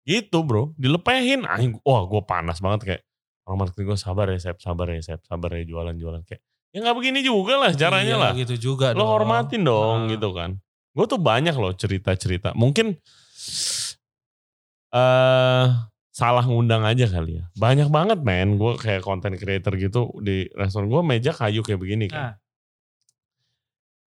[0.04, 1.45] Gitu bro, dilepehin.
[1.82, 3.02] Wah gue panas banget kayak
[3.45, 6.95] orang marketing gue sabar ya Sep, sabar ya Sep, sabar ya jualan-jualan kayak ya nggak
[6.95, 8.31] begini juga lah caranya Iya, lah.
[8.36, 9.10] gitu juga Lo dong.
[9.15, 10.10] hormatin dong Ah.
[10.10, 10.58] gitu kan.
[10.91, 12.51] Gue tuh banyak loh cerita-cerita.
[12.51, 12.95] Mungkin
[14.91, 15.65] eh
[16.10, 17.45] salah ngundang aja kali ya.
[17.53, 18.55] Banyak banget men.
[18.55, 22.21] Gue kayak content creator gitu di restoran gue meja kayu kayak begini kan.
[22.23, 22.36] Nah,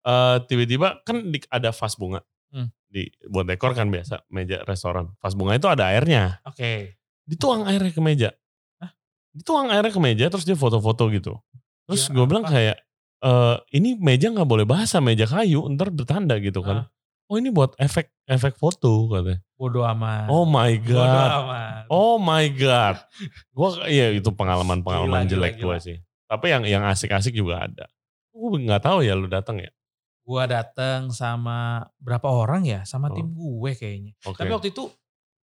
[0.02, 2.26] Eh tiba-tiba kan di- ada vas bunga.
[2.50, 2.74] Hmm.
[2.84, 5.14] Di buat dekor kan biasa meja restoran.
[5.16, 6.42] Vas bunga itu ada airnya.
[6.42, 6.98] oke.
[7.22, 8.34] Dituang airnya ke meja.
[9.32, 11.40] Dituang airnya ke meja terus dia foto-foto gitu.
[11.88, 12.76] Terus Ya gue bilang kayak
[13.22, 16.84] eh ini meja nggak boleh basah meja kayu ntar bertanda gitu kan.
[16.84, 16.86] Ah.
[17.30, 19.40] Oh ini buat efek efek foto katanya.
[19.56, 20.28] Bodoh amat.
[20.28, 21.30] Oh my Bodoh god.
[21.40, 21.82] amat.
[21.88, 22.96] Oh my god.
[23.50, 25.86] Gua iya itu pengalaman-pengalaman Gila, jelek gila, gua gila.
[25.86, 25.96] sih.
[26.28, 27.86] Tapi yang yang asik-asik juga ada.
[28.32, 29.72] Gue nggak tahu ya lu datang ya.
[30.22, 32.80] Gua dateng sama berapa orang ya?
[32.84, 33.16] Sama Oh.
[33.16, 34.12] tim gue kayaknya.
[34.22, 34.36] Oke.
[34.38, 34.92] Tapi waktu itu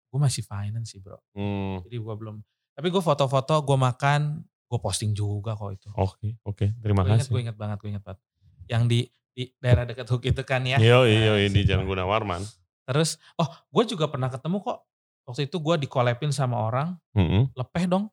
[0.05, 1.19] gue masih finance sih bro.
[1.33, 2.35] Hmm, Jadi gue belum.
[2.75, 5.87] Tapi gue foto-foto, gue makan, gue posting juga kok itu.
[5.95, 6.65] Oke, oke.
[6.75, 7.31] Terima Gue inget, kasih.
[7.31, 8.19] gue inget banget, gue inget banget.
[8.67, 8.99] Yang di
[9.31, 10.75] di daerah dekat Hook itu kan ya.
[10.77, 11.63] Yo, iyo, Nah, di.
[11.63, 12.43] Jalan Gunawarman.
[12.85, 14.79] Terus, oh gue juga pernah ketemu kok.
[15.25, 17.49] Waktu itu gue dikolepin sama orang, Mm-mm.
[17.51, 18.11] lepeh dong.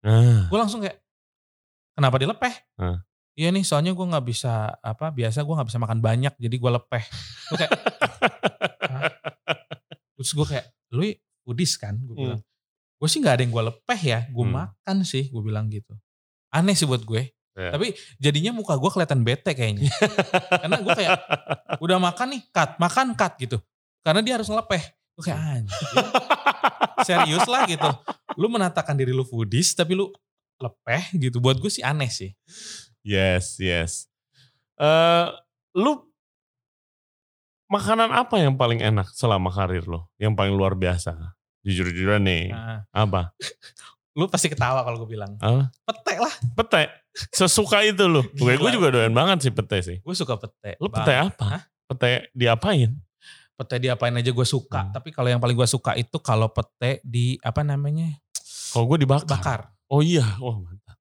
[0.00, 0.96] Nah, Gue langsung kayak,
[1.92, 2.54] kenapa dilepeh?
[2.76, 3.02] Hah.
[3.34, 6.70] Iya nih, soalnya gue nggak bisa apa biasa gue nggak bisa makan banyak, jadi gue
[6.72, 7.04] lepeh.
[7.50, 7.72] Gue kayak,
[8.80, 9.02] Hah?
[10.14, 11.02] terus gue kayak, lu
[11.42, 11.98] foodies kan?
[11.98, 12.22] Gue Hmm.
[12.24, 12.42] bilang,
[13.04, 14.64] gue sih nggak ada yang gue lepeh ya, gue Hmm.
[14.64, 15.92] makan sih, gue bilang gitu.
[16.48, 17.28] Aneh sih buat gue.
[17.52, 17.76] Ya.
[17.76, 19.92] Tapi jadinya muka gue kelihatan bete kayaknya.
[20.64, 21.12] Karena gue kayak,
[21.84, 23.60] udah makan nih, cut, makan cut gitu.
[24.00, 24.80] Karena dia harus ngelepeh.
[25.20, 25.84] Gue kayak anjir.
[27.06, 27.90] Serius lah gitu.
[28.40, 30.08] Lu menatakan diri lu foodies tapi lu
[30.56, 31.44] lepeh gitu.
[31.44, 32.32] Buat gue sih aneh sih.
[33.04, 34.08] yes, yes.
[34.80, 35.26] Eh,
[35.76, 36.08] lu
[37.68, 40.08] makanan apa yang paling enak selama karir lo?
[40.16, 41.36] Yang paling luar biasa?
[41.64, 42.52] Jujur-jujuran nih.
[42.52, 43.32] Nah, Apa?
[44.18, 45.34] lu pasti ketawa kalau gue bilang.
[45.40, 45.72] Apa?
[45.90, 46.34] Pete lah.
[46.54, 46.82] Pete.
[47.34, 48.22] Sesuka itu lu.
[48.36, 49.96] Gue gue juga doyan banget sih pete sih.
[50.04, 50.78] Gue suka pete.
[50.78, 51.02] Lu Bang.
[51.02, 51.44] pete apa?
[51.58, 51.62] Hah?
[51.90, 52.94] Pete diapain?
[53.54, 54.86] Pete diapain aja gue suka.
[54.86, 54.92] Hmm.
[54.94, 58.14] Tapi kalau yang paling gue suka itu kalau pete di apa namanya?
[58.70, 59.30] Kalau gue dibakar.
[59.38, 59.60] Bakar.
[59.90, 60.98] Oh iya, wah mantap.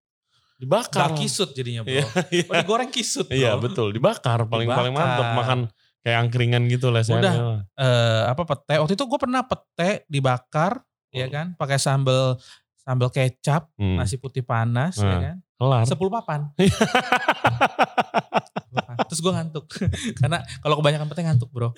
[0.62, 1.12] Dibakar.
[1.12, 1.92] Gak kisut jadinya bro.
[1.98, 2.46] Iya, iya.
[2.46, 3.34] Oh, digoreng kisut bro.
[3.34, 5.10] Iya betul, dibakar paling paling Dibakar.
[5.18, 5.60] mantap makan
[6.04, 7.64] kayak angkringan gitu lah Udah.
[7.74, 11.32] eh apa pete waktu itu gue pernah pete dibakar ya Hmm.
[11.32, 12.36] kan pakai sambal
[12.78, 15.24] sambal kecap Hmm, nasi putih panas ya Hmm.
[15.24, 15.84] kan kelar.
[15.86, 16.52] sepuluh papan
[19.06, 19.66] terus gue ngantuk
[20.20, 21.70] karena kalau kebanyakan pete ngantuk bro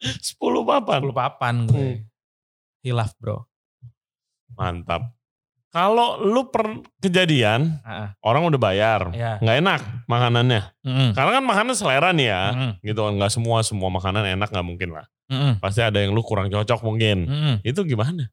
[0.00, 0.98] 10 papan.
[1.00, 1.98] sepuluh papan gue Hmm.
[2.80, 3.44] hilaf bro
[4.50, 5.14] Mantap.
[5.70, 6.66] Kalau lu per
[6.98, 8.08] kejadian, Heeh.
[8.26, 9.38] orang udah bayar, Iya.
[9.38, 10.62] nggak enak makanannya.
[10.82, 11.08] Mm-mm.
[11.14, 12.72] Karena kan makanan selera nih ya, Mm-mm.
[12.82, 15.06] gitu kan nggak semua semua makanan enak nggak mungkin lah.
[15.30, 15.62] Mm-mm.
[15.62, 17.30] Pasti ada yang lu kurang cocok mungkin.
[17.30, 17.54] Mm-mm.
[17.62, 18.26] Itu gimana?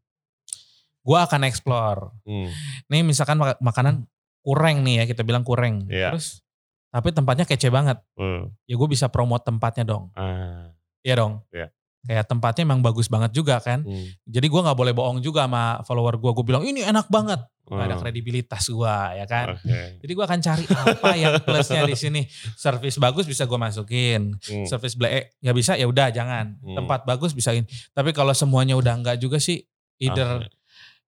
[1.06, 2.12] Gue akan explore.
[2.28, 2.52] Hmm.
[2.90, 4.04] Nih misalkan mak- makanan
[4.44, 5.88] kurang nih ya kita bilang kurang.
[5.88, 6.12] Iya.
[6.12, 6.42] Terus
[6.90, 8.02] tapi tempatnya kece banget.
[8.18, 8.52] Hmm.
[8.66, 10.12] Ya gue bisa promote tempatnya dong.
[10.18, 10.74] Ah.
[11.06, 11.46] Iya dong.
[11.54, 11.72] Iya.
[12.08, 13.84] Kayak tempatnya emang bagus banget juga kan.
[13.84, 14.08] Hmm.
[14.24, 16.32] Jadi gue nggak boleh bohong juga sama follower gue.
[16.32, 17.44] Gue bilang ini enak banget.
[17.68, 18.02] Gak ada Hmm.
[18.02, 19.60] kredibilitas gue ya kan.
[19.60, 20.00] Oke.
[20.00, 22.22] Jadi gue akan cari apa yang plusnya di sini.
[22.56, 24.40] Service bagus bisa gue masukin.
[24.40, 24.64] Hmm.
[24.64, 26.56] Service black nggak bisa ya udah jangan.
[26.64, 26.80] Hmm.
[26.80, 27.68] Tempat bagus bisa ini.
[27.92, 29.68] Tapi kalau semuanya udah enggak juga sih.
[30.00, 30.48] Either Ah,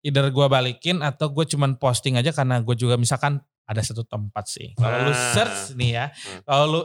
[0.01, 4.45] either gue balikin atau gue cuman posting aja karena gue juga misalkan ada satu tempat
[4.47, 4.77] sih.
[4.77, 5.33] Kalau lu Ah.
[5.33, 6.41] search nih ya, Hmm.
[6.45, 6.81] kalau lu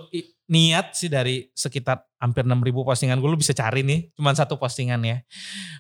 [0.50, 5.00] niat sih dari sekitar hampir 6000 postingan gue lu bisa cari nih, cuman satu postingan
[5.06, 5.22] ya.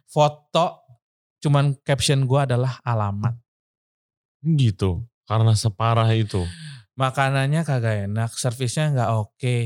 [0.06, 0.86] Foto
[1.42, 3.34] cuman caption gue adalah alamat.
[4.40, 5.04] Gitu.
[5.26, 6.42] Karena separah itu.
[6.96, 9.58] Makanannya kagak enak, servisnya nggak oke.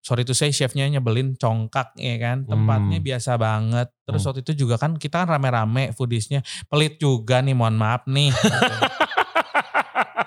[0.00, 2.46] Sorry to say chefnya nyebelin congkak ya kan.
[2.46, 3.06] Tempatnya Hmm.
[3.10, 3.88] biasa banget.
[4.06, 4.28] Terus Hmm.
[4.30, 6.46] waktu itu juga kan kita kan rame-rame foodiesnya.
[6.70, 8.30] Pelit juga nih mohon maaf nih.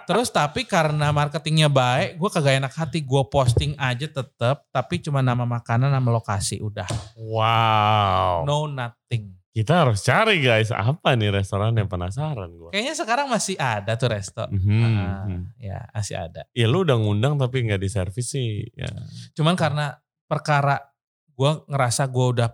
[0.10, 3.06] Terus tapi karena marketingnya baik, gue kagak enak hati.
[3.06, 6.90] Gue posting aja tetep, tapi cuma nama makanan, nama lokasi udah.
[7.22, 8.42] wow.
[8.42, 9.38] No nothing.
[9.54, 10.74] Kita harus cari guys.
[10.74, 12.74] Apa nih restoran yang penasaran gue.
[12.74, 14.46] Kayaknya sekarang masih ada tuh resto.
[14.50, 15.42] Mhm, Ah, mhm.
[15.62, 16.42] ya masih ada.
[16.58, 18.66] Ya lu udah ngundang tapi nggak diservis sih.
[18.74, 18.90] Ya.
[19.38, 19.94] Cuman karena
[20.26, 20.82] perkara
[21.34, 22.50] gue ngerasa gue udah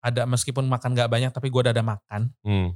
[0.00, 2.30] ada meskipun makan gak banyak tapi gue udah ada makan.
[2.40, 2.72] Hmm.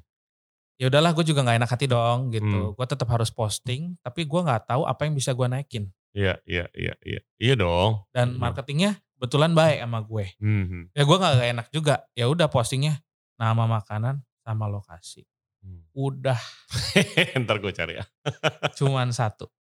[0.80, 2.48] Ya udahlah gue juga nggak enak hati dong gitu.
[2.48, 2.72] Hmm.
[2.72, 5.84] Gue tetap harus posting tapi gue nggak tahu apa yang bisa gue naikin.
[6.10, 7.20] Iya, iya, iya, iya.
[7.36, 8.08] Iya dong.
[8.10, 8.40] Dan Hmm.
[8.40, 10.24] marketingnya kebetulan baik sama gue.
[10.40, 10.90] Mhm.
[10.90, 11.94] Ya gue nggak enak juga.
[12.16, 12.96] Ya udah postingnya
[13.36, 15.28] nama makanan sama lokasi.
[15.60, 15.84] Hmm.
[15.92, 16.40] Udah
[17.44, 18.04] Ntar gue cari ya.
[18.80, 19.52] cuman satu.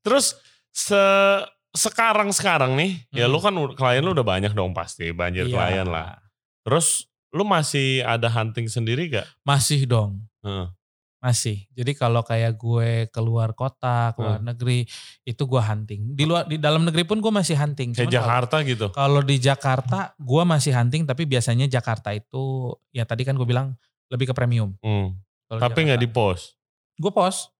[0.00, 0.36] Terus
[0.70, 1.00] se
[1.72, 3.32] sekarang sekarang nih, ya Hmm.
[3.32, 5.56] lu kan u- klien lu udah banyak dong pasti, banjir Iya.
[5.56, 6.20] klien lah.
[6.60, 7.04] Terus
[7.36, 9.28] lu masih ada hunting sendiri gak?
[9.44, 10.24] Masih dong.
[10.40, 10.72] Heeh.
[11.16, 11.66] Masih.
[11.74, 14.48] Jadi kalau kayak gue keluar kota, keluar Hmm.
[14.48, 14.86] negeri,
[15.22, 16.14] itu gue hunting.
[16.14, 17.92] Di luar di dalam negeri pun gue masih hunting.
[17.92, 18.86] Kayak Cuman Jakarta gitu.
[18.94, 23.74] Kalau di Jakarta, gue masih hunting, tapi biasanya Jakarta itu, ya tadi kan gue bilang
[24.08, 24.76] lebih ke premium.
[24.80, 25.18] Hmm.
[25.50, 26.54] Tapi nggak di post.
[26.96, 27.50] Gue post.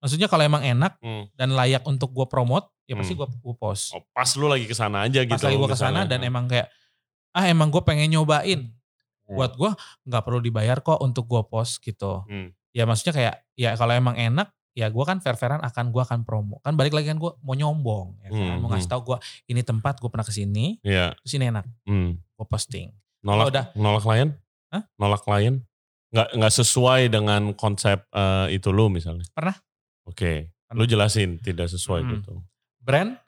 [0.00, 1.28] Maksudnya kalau emang enak Hmm.
[1.36, 3.26] dan layak untuk gue promote, ya pasti Hmm.
[3.26, 3.92] gue gue post.
[3.92, 5.36] Oh, pas lu lagi ke sana aja gitu.
[5.36, 6.08] Pas lagi gue ke sana misalnya.
[6.08, 6.72] dan emang kayak,
[7.36, 8.64] ah emang gue pengen nyobain.
[9.30, 9.38] Hmm.
[9.38, 9.70] Buat gue
[10.10, 12.26] nggak perlu dibayar kok untuk gue post gitu.
[12.26, 12.50] Hmm.
[12.74, 16.58] Ya maksudnya kayak, ya kalau emang enak, ya gue kan fair-fairan akan gue akan promo.
[16.62, 18.42] Kan balik lagi kan gue mau nyombong, ya kan?
[18.54, 18.94] Hmm, mau ngasih hmm.
[18.94, 21.14] tahu gue ini tempat gue pernah ke sini, Iya.
[21.22, 22.18] terus ini enak, Hmm.
[22.18, 22.90] gue posting.
[23.22, 23.64] Nolak, udah.
[23.76, 24.28] nolak klien?
[24.70, 24.82] Hah?
[24.98, 25.54] Nolak klien?
[26.10, 29.26] Nggak, nggak sesuai dengan konsep eh, itu lu misalnya?
[29.30, 29.54] Pernah.
[30.06, 30.50] Oke.
[30.66, 30.78] Pernah.
[30.78, 32.10] Lu jelasin tidak sesuai Hmm.
[32.18, 32.32] gitu.
[32.80, 33.18] Brand,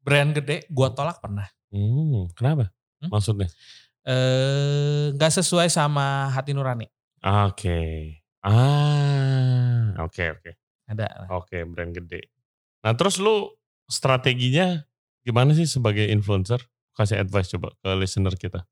[0.00, 1.44] brand gede, gue tolak pernah.
[1.68, 2.72] Hmm, kenapa?
[2.98, 3.12] Hmm?
[3.12, 3.46] Maksudnya?
[4.04, 6.86] Eh nggak sesuai sama hati nurani.
[7.22, 7.78] Oke.
[8.42, 10.50] Ah, oke oke.
[10.88, 11.28] Ada.
[11.34, 12.32] Oke, brand gede.
[12.80, 13.50] Nah, terus lu
[13.84, 14.86] strateginya
[15.20, 16.62] gimana sih sebagai influencer?
[16.96, 18.64] Kasih advice coba ke listener kita.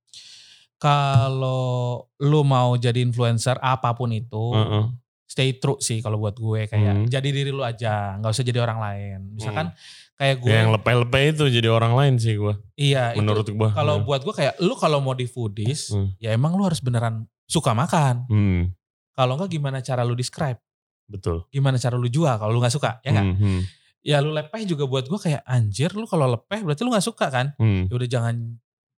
[0.77, 4.85] Kalau lu mau jadi influencer apa pun itu, Heeh.
[5.25, 7.09] stay true sih kalau buat gue kayak Hmm.
[7.09, 9.19] jadi diri lu aja, nggak usah jadi orang lain.
[9.35, 9.73] Misalkan
[10.17, 12.57] kayak gue, Ya, yang lepeh-lepeh itu jadi orang lain sih gua.
[12.75, 13.71] iya Menurut gua.
[13.71, 14.05] kalau Nah.
[14.05, 16.17] buat gue kayak lu kalau mau di foodies, Hmm.
[16.17, 18.25] ya emang lu harus beneran suka makan.
[18.27, 18.73] Hmm,
[19.13, 20.61] Kalau enggak gimana cara lu describe?
[21.07, 21.47] betul.
[21.49, 23.25] Gimana cara lu jual kalau lu nggak suka, ya kan?
[23.31, 23.61] Hmm, hmm,
[24.03, 27.27] Ya lu lepeh juga buat gue kayak anjir lu kalau lepeh berarti lu nggak suka
[27.27, 27.55] kan?
[27.57, 27.87] hmm.
[27.87, 28.35] Ya udah jangan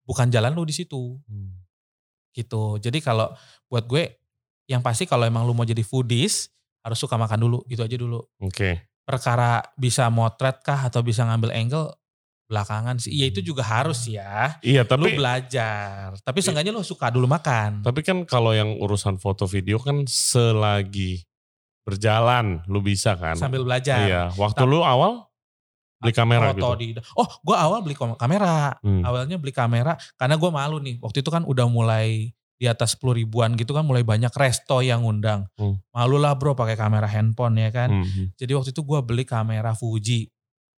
[0.02, 1.18] bukan jalan lu di situ.
[1.24, 1.59] Hmm.
[2.31, 2.78] gitu.
[2.78, 3.35] Jadi kalau
[3.66, 4.14] buat gue
[4.66, 8.22] yang pasti kalau emang lu mau jadi foodies harus suka makan dulu, itu aja dulu.
[8.38, 8.78] Oke.
[9.09, 11.97] Perkara bisa motret kah atau bisa ngambil angle
[12.49, 13.12] belakangan sih.
[13.12, 14.57] Iya itu juga harus ya.
[14.61, 16.16] Iya, lu tapi belajar.
[16.21, 17.81] Tapi seenggaknya lu suka dulu makan.
[17.85, 21.25] tapi kan kalau yang urusan foto video kan selagi
[21.85, 23.37] berjalan lu bisa kan.
[23.37, 24.05] sambil belajar.
[24.05, 25.25] Iya, waktu Tapi- lu awal
[25.99, 27.01] beli kamera Foto gitu.
[27.03, 28.77] di Oh, gue awal beli kamera.
[28.85, 29.03] Hmm.
[29.03, 31.01] Awalnya beli kamera karena gue malu nih.
[31.03, 35.07] Waktu itu kan udah mulai di atas 10 ribuan gitu kan mulai banyak resto yang
[35.07, 35.47] undang.
[35.55, 35.79] Hmm.
[35.94, 37.88] Malu lah bro pakai kamera handphone ya kan.
[37.88, 38.27] Hmm, hmm.
[38.35, 40.27] Jadi waktu itu gue beli kamera Fuji.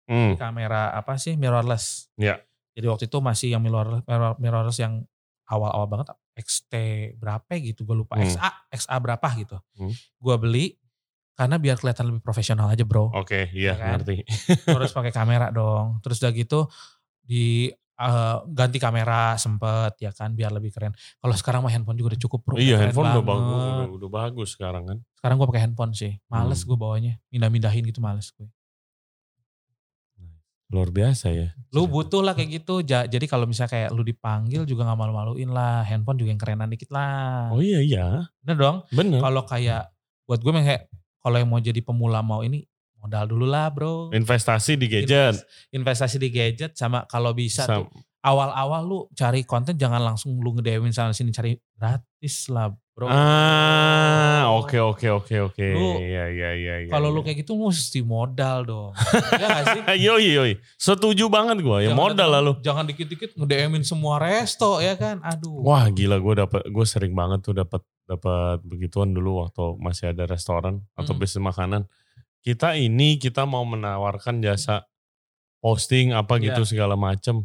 [0.05, 2.11] Hmm, kamera apa sih mirrorless.
[2.15, 2.43] Iya.
[2.75, 5.05] Jadi waktu itu masih yang mirrorless, mirror- mirrorless yang
[5.45, 6.73] awal-awal banget XT
[7.15, 8.27] berapa gitu gue lupa Hmm.
[8.27, 9.55] XA XA berapa gitu.
[9.79, 9.93] Hmm.
[10.19, 10.65] Gue beli
[11.33, 13.07] karena biar kelihatan lebih profesional aja bro.
[13.15, 14.03] Oke, iya Ya kan?
[14.03, 14.27] ngerti.
[14.67, 16.03] Terus pakai kamera dong.
[16.03, 16.67] Terus udah gitu
[17.21, 20.95] di uh, ganti kamera sempet ya kan biar lebih keren.
[21.19, 22.55] Kalau sekarang mah handphone juga udah cukup bro.
[22.55, 23.29] Iya handphone udah banget.
[23.29, 24.97] bagus, udah, udah bagus sekarang kan.
[25.13, 26.15] Sekarang gue pakai handphone sih.
[26.25, 26.67] Males Hmm.
[26.67, 27.13] gue bawanya.
[27.27, 28.47] Mindah-mindahin gitu males gue.
[30.69, 31.49] Luar biasa ya.
[31.73, 32.85] Lu butuh lah kayak gitu.
[32.85, 35.81] Ja- Jadi kalau misalnya kayak lu dipanggil juga gak malu-maluin lah.
[35.81, 37.49] Handphone juga yang kerenan dikit lah.
[37.49, 38.77] Oh iya iya, Bener dong.
[38.89, 39.17] bener.
[39.17, 39.89] Kalau kayak
[40.29, 40.85] buat gue kayak
[41.19, 42.68] kalau yang mau jadi pemula mau ini
[42.99, 44.11] modal dulu lah bro.
[44.11, 45.33] Investasi di gadget.
[45.33, 50.35] Invest- investasi di gadget sama kalau bisa Sam- tuh awal-awal lu cari konten jangan langsung
[50.35, 53.07] lu ngedemin sana sini cari gratis lah bro.
[53.07, 55.63] Ah, oke oke oke oke.
[55.65, 56.73] Lu- Iya iya iya.
[56.81, 57.31] iya, kalau lu iya.
[57.31, 58.91] kayak gitu mesti modal dong.
[59.33, 59.81] ya gak sih?
[60.05, 61.77] Yoi yoi, setuju banget gue.
[61.79, 62.51] Ya Jangan modal datang- lalu.
[62.59, 65.19] Jangan dikit-dikit nge-DM-in semua resto ya kan.
[65.21, 65.63] Aduh.
[65.63, 70.25] Wah gila gue dapet, gue sering banget tuh dapat dapat begituan dulu waktu masih ada
[70.25, 71.21] restoran atau Hmm.
[71.21, 71.87] bisnis makanan.
[72.39, 74.87] Kita ini kita mau menawarkan jasa
[75.59, 76.69] posting apa gitu Iya.
[76.69, 77.43] segala macem.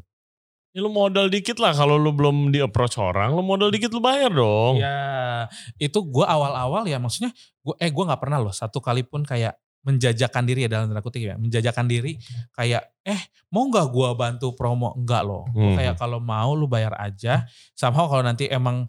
[0.70, 4.02] Ya lu modal dikit lah kalau lu belum di approach orang, lu modal dikit lu
[4.02, 4.78] bayar dong.
[4.78, 5.46] Ya,
[5.78, 7.30] itu gue awal-awal ya maksudnya
[7.62, 9.54] gue eh gue nggak pernah loh satu kali pun kayak
[9.84, 12.16] menjajakan diri ya dalam tanda kutip ya menjajakan diri
[12.50, 13.20] kayak eh
[13.52, 15.76] mau nggak gue bantu promo enggak loh Gua Hmm.
[15.76, 17.44] kayak kalau mau lu bayar aja
[17.76, 18.88] somehow kalau nanti emang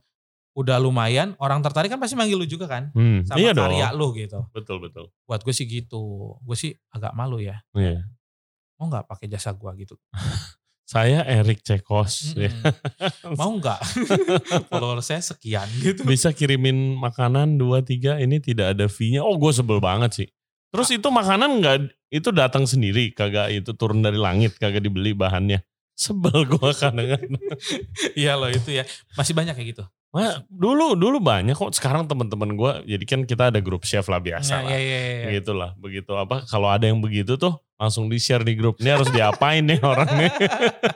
[0.56, 3.68] udah lumayan orang tertarik kan pasti manggil lu juga kan Hmm, sama iya dong.
[3.68, 5.12] karya lu gitu Betul betul.
[5.22, 6.02] buat gue sih gitu
[6.40, 8.08] gue sih agak malu ya Iya.
[8.76, 9.96] mau nggak pakai jasa gue gitu
[10.86, 12.38] Saya Erik Cekos.
[12.38, 12.54] ya.
[13.42, 13.82] Mau nggak
[14.70, 19.26] follower saya sekian gitu Bisa kirimin makanan dua tiga ini tidak ada fee-nya.
[19.26, 20.28] Oh gue sebel banget sih.
[20.70, 21.78] Terus itu makanan nggak
[22.12, 25.66] itu datang sendiri, kagak itu turun dari langit, kagak dibeli bahannya.
[25.98, 27.34] Sebel gue kadang-kadang.
[28.14, 29.84] iya loh itu ya masih banyak kayak gitu
[30.16, 31.76] Wah, dulu dulu banyak kok.
[31.76, 34.70] Sekarang teman-teman gue, jadi kan kita ada grup chef lah biasa Nah, lah.
[34.72, 35.28] iya, iya, iya.
[35.36, 36.48] Gitu lah, begitu apa?
[36.48, 38.80] Kalau ada yang begitu tuh langsung di share di grup.
[38.80, 40.32] Ini harus diapain nih orangnya?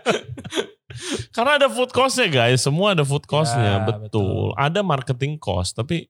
[1.29, 4.01] Karena ada food costnya guys, semua ada food costnya, Ya, betul.
[4.25, 4.47] betul.
[4.55, 6.10] Ada marketing cost, tapi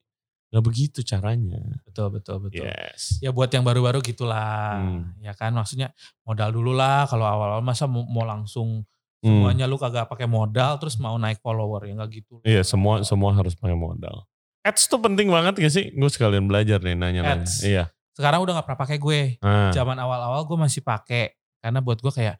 [0.50, 1.62] nggak begitu caranya.
[1.86, 3.22] betul betul betul Yes.
[3.22, 5.14] ya buat yang baru-baru gitulah Hmm.
[5.20, 5.94] ya kan maksudnya
[6.24, 8.82] modal dulu lah kalau awal-awal masa mau, mau langsung
[9.20, 9.28] Hmm.
[9.46, 13.32] semuanya lu kagak pakai modal terus mau naik follower ya nggak gitu Iya, semua semua
[13.32, 14.24] harus pakai modal.
[14.62, 15.88] Ads tuh penting banget gak sih?
[15.90, 17.44] Gue sekalian belajar nih nanya-nanya.
[17.44, 17.64] Ads.
[17.64, 17.92] Iya.
[18.12, 19.72] sekarang udah nggak pernah pakai gue Ah.
[19.72, 22.36] zaman awal-awal gue masih pakai karena buat gue kayak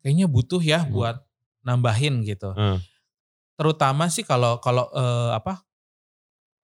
[0.00, 0.90] kayaknya butuh ya Hmm.
[0.90, 1.16] buat
[1.62, 2.78] nambahin gitu Hmm.
[3.54, 5.62] terutama sih kalau kalau eh, apa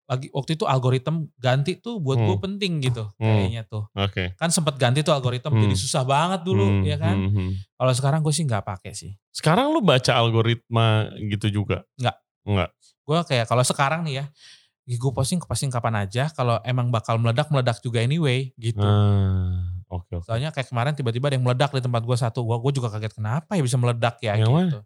[0.05, 2.45] lagi waktu itu algoritma ganti tuh buat gue Hmm.
[2.45, 3.39] penting gitu Hmm.
[3.39, 4.35] kayaknya tuh Oke.
[4.35, 5.63] kan sempet ganti tuh algoritma Hmm.
[5.63, 7.51] jadi susah banget dulu Hmm, ya kan hmm, hmm.
[7.75, 10.87] kalau sekarang gue sih nggak pakai sih Sekarang lu baca algoritma
[11.19, 11.89] gitu juga?
[11.97, 12.17] Nggak.
[12.43, 12.71] Enggak.
[13.03, 14.25] gue kayak kalau sekarang nih ya
[14.85, 20.11] gue posting posting kapan aja kalau emang bakal meledak meledak juga anyway gitu Ah, oke
[20.13, 20.25] oke.
[20.25, 23.15] soalnya kayak kemarin tiba-tiba ada yang meledak di tempat gue satu gue gue juga kaget
[23.15, 24.79] kenapa ya bisa meledak ya Yang gitu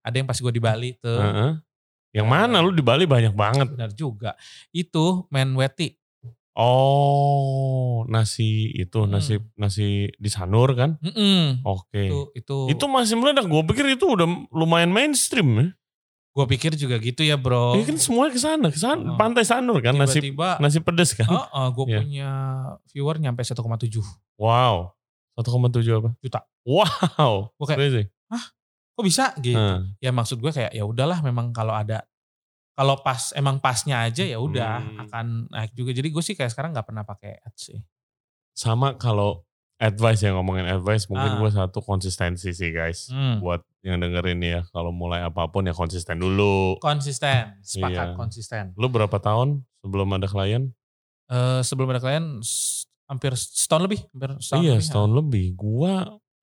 [0.00, 1.50] ada yang pas gue di Bali tuh Heeh.
[2.16, 3.68] Yang mana lu di Bali banyak banget.
[3.68, 4.32] benar juga
[4.72, 6.00] itu men weti
[6.56, 9.12] Oh, nasi itu Hmm.
[9.12, 10.96] nasi nasi di Sanur kan?
[10.98, 11.60] Mm-mm.
[11.62, 12.08] Oke.
[12.08, 13.44] itu itu, Itu masih meledak.
[13.44, 15.66] Gue pikir itu udah lumayan mainstream ya.
[16.32, 19.16] gue pikir juga gitu ya bro Ya kan semua ke sana, ke sana, Oh.
[19.16, 21.24] pantai Sanur kan nasi tiba-tiba nasi pedes kan?
[21.28, 21.98] oh, gue Iya.
[21.98, 22.30] punya
[22.86, 24.04] viewer nyampe 1,7
[24.36, 24.92] Wow.
[25.34, 26.12] 1,7 apa?
[26.18, 26.40] Juta.
[26.62, 27.52] Wow.
[27.52, 28.04] Gue kayak, Crazy.
[28.96, 29.92] Kok bisa gitu Hmm.
[29.98, 32.00] ya maksud gue kayak ya udahlah memang kalau ada
[32.72, 35.02] kalau pas emang pasnya aja ya udah Hmm.
[35.04, 37.80] akan naik juga jadi gue sih kayak sekarang nggak pernah pakai ads sih
[38.52, 39.44] Sama kalau
[39.76, 41.38] advice ya ngomongin advice mungkin Ah.
[41.38, 43.12] gue satu konsistensi sih guys.
[43.12, 43.36] Hmm.
[43.38, 46.80] Buat yang dengerin ya kalau mulai apa pun ya konsisten dulu.
[46.80, 48.16] konsisten sepakat Iya.
[48.16, 50.72] konsisten Lu berapa tahun sebelum ada klien?
[51.28, 52.40] Eh, sebelum ada klien
[53.04, 55.46] hampir setahun lebih hampir setahun iya lebih, setahun lebih.
[55.54, 55.92] Gua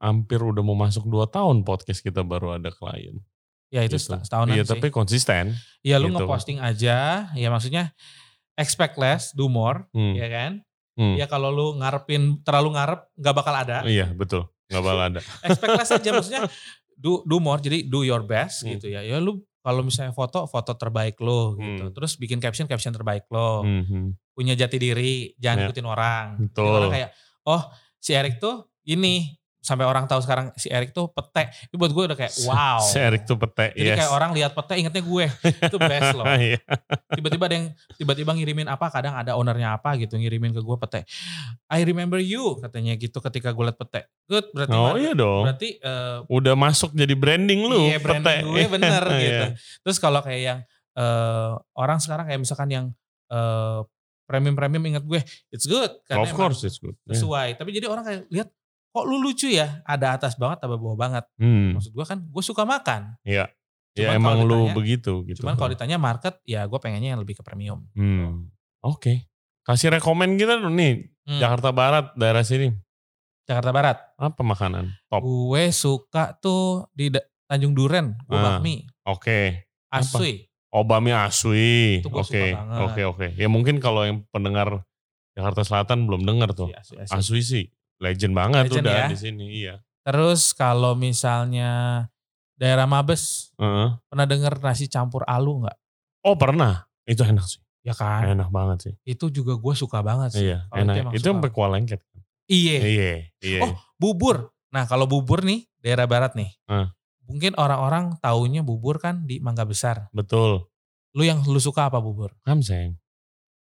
[0.04, 3.16] hampir udah mau masuk dua tahun podcast kita baru ada klien.
[3.70, 4.06] ya itu Gitu.
[4.06, 5.56] seta- setahunan Iya sih tapi konsisten.
[5.82, 6.22] ya lu gitu.
[6.22, 6.98] ngeposting aja
[7.32, 7.89] ya maksudnya
[8.54, 10.13] expect less do more Hmm.
[10.13, 10.52] ya kan
[10.94, 11.18] Hmm.
[11.18, 14.46] ya kalau lu ngarepin terlalu ngarep nggak bakal ada Iya betul.
[14.68, 15.22] Gak bakal ada.
[15.48, 16.46] expect less aja maksudnya
[16.94, 18.78] do do more jadi do your best Hmm.
[18.78, 21.94] gitu ya ya lu kalau misalnya foto foto terbaik lo gitu Hmm.
[21.98, 24.13] terus bikin caption caption terbaik lo Mhm.
[24.32, 25.66] punya jati diri jangan Ya.
[25.66, 26.74] ikutin orang Jadi Betul.
[26.78, 27.10] orang kayak
[27.44, 27.62] oh
[27.98, 32.04] si Erik tuh ini sampai orang tahu sekarang si Erik tuh pete itu buat gue
[32.04, 33.71] udah kayak wow Si Erik tuh pete.
[33.71, 33.98] jadi yes.
[33.98, 35.25] kayak orang lihat pete ingetnya gue
[35.71, 36.60] itu best loh Iya.
[37.10, 41.08] tiba-tiba ada yang tiba-tiba ngirimin apa kadang ada ownernya apa gitu ngirimin ke gue pete
[41.65, 45.48] I remember you katanya gitu ketika gue liat pete good berarti Oh iya dong.
[45.48, 47.88] berarti eh, Udah masuk jadi branding lu.
[47.88, 48.44] Iya branding pete.
[48.44, 49.21] gue bener Iya.
[49.23, 49.46] gitu.
[49.81, 50.60] Terus kalau kayak yang
[50.94, 52.85] eh, orang sekarang kayak misalkan yang
[53.29, 53.79] eh,
[54.23, 55.19] premium premium ingat gue,
[55.50, 56.96] it's good karena Of course it's good.
[57.04, 57.15] Iya.
[57.15, 57.48] sesuai.
[57.56, 58.50] Tapi jadi orang kayak lihat
[58.94, 59.81] kok lu lucu ya?
[59.83, 61.25] Ada atas banget, ada bawah banget.
[61.41, 61.73] Hmm.
[61.73, 63.17] Maksud gue kan, gue suka makan.
[63.25, 63.50] Iya.
[63.94, 65.39] Ya emang kalau lu ditanya- begitu gitu.
[65.41, 67.85] Cuman kalau ditanya market, ya gue pengennya yang lebih ke premium.
[67.94, 68.54] Hmm.
[68.81, 69.29] Oke.
[69.65, 71.10] Kasih rekomen kita dong nih.
[71.25, 71.39] Hmm.
[71.41, 72.69] Jakarta Barat, daerah sini.
[73.44, 73.98] Jakarta Barat.
[74.15, 74.94] Apa makanan?
[75.10, 75.21] Top.
[75.21, 77.10] Gue suka tuh di
[77.50, 78.58] Tanjung Duren, gue Ah.
[78.58, 78.85] bakmi.
[79.04, 79.67] Oke.
[79.89, 80.02] Apa?
[80.02, 80.48] Asui.
[80.73, 82.02] Obami Asui.
[82.02, 82.50] Itu gua Oke.
[82.81, 83.27] Oke, oke.
[83.37, 84.81] Ya mungkin kalau yang pendengar
[85.37, 86.73] Jakarta Selatan belum dengar tuh.
[86.73, 87.13] Asui, Asui.
[87.13, 87.65] Asui sih
[88.02, 89.08] legend banget Legend udah ya.
[89.12, 89.46] di sini.
[89.63, 89.75] Iya.
[90.04, 92.06] Terus kalau misalnya
[92.60, 93.96] daerah Mabes, Heeh.
[94.08, 95.77] pernah denger nasi campur alu nggak?
[96.23, 96.87] Oh pernah.
[97.04, 97.60] Itu enak sih.
[97.83, 98.23] Ya kan?
[98.23, 98.94] Enak banget sih.
[99.04, 100.48] Itu juga gue suka banget sih.
[100.48, 100.96] Iya, enak.
[101.04, 101.46] emang Itu yang suka.
[101.52, 102.00] pekualengket.
[102.48, 102.77] Iya.
[102.79, 103.12] Iya,
[103.44, 103.60] iya.
[103.63, 104.52] Oh, bubur.
[104.71, 106.52] Nah kalau bubur nih, daerah barat nih.
[106.67, 106.91] Ah.
[107.27, 110.12] Mungkin orang-orang taunya bubur kan di Mangga Besar.
[110.12, 110.67] Betul.
[111.15, 112.35] Lu yang lu suka apa bubur?
[112.44, 113.00] Kamseng.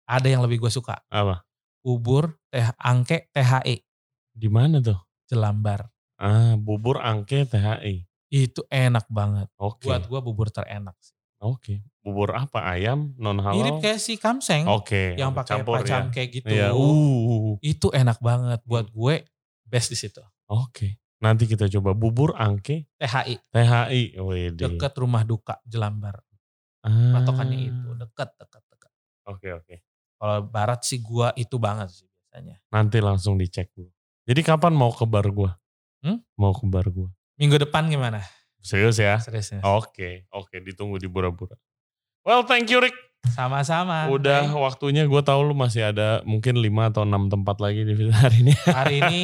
[0.07, 0.99] Ada yang lebih gue suka.
[1.11, 1.43] Apa?
[1.83, 3.83] Bubur teh angke THE
[4.39, 4.95] Di mana tuh?
[5.27, 5.91] Jelambar.
[6.15, 8.07] Ah, bubur angke THI.
[8.31, 9.51] Itu enak banget.
[9.59, 9.91] Oke.
[9.91, 10.95] Buat gue bubur terenak.
[11.03, 11.11] sih.
[11.43, 11.83] Oke.
[11.99, 12.63] Bubur apa?
[12.71, 13.59] Ayam non halal?
[13.59, 15.15] Mirip kayak si kamseng Oke.
[15.15, 16.11] yang pakai Campur pacam ya.
[16.11, 16.51] kayak gitu.
[16.51, 16.67] Iya.
[16.71, 17.55] Uh.
[17.59, 19.27] Itu enak banget buat gue
[19.67, 20.23] best di situ.
[20.47, 20.99] Oke.
[21.19, 24.19] Nanti kita coba bubur angke THI THI.
[24.23, 24.63] Wede.
[24.71, 26.23] deket rumah duka Jelambar.
[26.83, 27.19] Ah.
[27.19, 28.91] Patokannya itu deket deket deket.
[29.27, 29.75] Oke, oke.
[30.19, 32.55] Kalau barat sih gua itu banget sih biasanya.
[32.71, 33.91] Nanti langsung dicek dulu.
[34.29, 35.57] Jadi kapan mau ke bar gua?
[36.05, 36.21] Hmm?
[36.37, 37.09] Mau ke bar gua.
[37.35, 38.21] Minggu depan gimana?
[38.61, 39.17] Serius ya?
[39.17, 39.59] Serius ya?
[39.65, 40.61] Oke, oke.
[40.61, 41.57] Ditunggu di Bura-Bura.
[42.21, 42.93] Well, thank you Rick.
[43.25, 44.07] Sama-sama.
[44.07, 47.93] Udah Hey, waktunya gue tahu lu masih ada mungkin 5 atau 6 tempat lagi di
[48.15, 48.53] hari ini.
[48.55, 49.19] Hari ini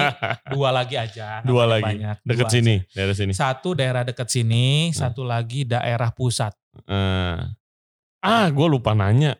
[0.52, 1.40] dua lagi aja.
[1.44, 1.84] Dua lagi.
[1.86, 2.18] banyak-banyak.
[2.28, 2.92] Deket Dua sini, aja.
[2.92, 3.32] daerah sini.
[3.32, 4.96] Satu daerah deket sini, Hmm.
[5.00, 6.52] satu lagi daerah pusat.
[6.88, 7.38] Eh.
[8.20, 9.38] ah, gue lupa nanya.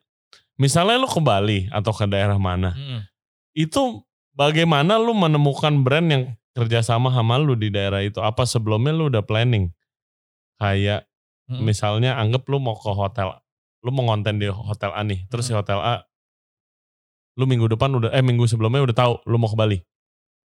[0.56, 3.04] Misalnya lu ke Bali atau ke daerah mana, Mm-mm.
[3.52, 4.00] itu
[4.36, 6.24] bagaimana lu menemukan brand yang
[6.54, 8.20] kerjasama sama lu di daerah itu?
[8.20, 9.72] Apa sebelumnya lu udah planning?
[10.56, 11.08] Kayak
[11.48, 11.64] Mm-mm.
[11.64, 13.36] misalnya anggap lu mau ke hotel,
[13.84, 15.62] lu mau ngonten di hotel A nih, terus di Hmm.
[15.62, 15.96] hotel A,
[17.36, 19.78] lu minggu depan udah, eh minggu sebelumnya udah tahu lu mau ke Bali.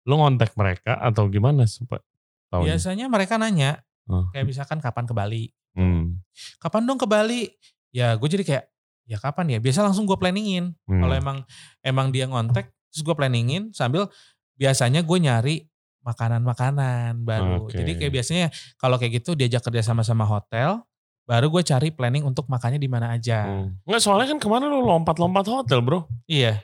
[0.05, 2.03] Lu ngontek mereka atau gimana supaya?
[2.51, 3.78] Biasanya mereka nanya,
[4.11, 4.26] Oh.
[4.34, 5.55] kayak misalkan kapan ke Bali?
[5.78, 6.18] Hmm.
[6.59, 7.47] Kapan dong ke Bali?
[7.95, 8.64] Ya gue jadi kayak,
[9.07, 9.59] ya kapan ya?
[9.62, 10.74] Biasa langsung gue planningin.
[10.91, 10.99] Hmm.
[10.99, 11.38] Kalau emang
[11.80, 14.11] emang dia ngontek, terus gue planningin sambil
[14.59, 15.57] biasanya gue nyari
[16.03, 17.68] makanan-makanan baru.
[17.68, 17.76] Oke.
[17.76, 20.80] Jadi kayak biasanya kalau kayak gitu diajak kerja sama sama hotel,
[21.28, 23.45] baru gue cari planning untuk makannya di mana aja.
[23.47, 23.76] Hmm.
[23.84, 26.09] Nggak soalnya kan ke mana lu lompat-lompat hotel bro.
[26.26, 26.61] Iya,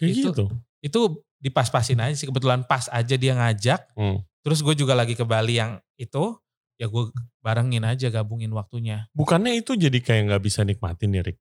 [0.00, 0.44] Kayak Itu- gitu.
[0.80, 1.00] itu
[1.44, 2.24] dipas-pasin aja sih.
[2.24, 3.92] Kebetulan pas aja dia ngajak.
[3.96, 4.24] Hmm.
[4.40, 6.40] Terus gue juga lagi ke Bali yang itu,
[6.80, 7.12] ya gue
[7.44, 9.04] barengin aja gabungin waktunya.
[9.12, 11.36] Bukannya itu jadi kayak nggak bisa nikmatin ya Rick?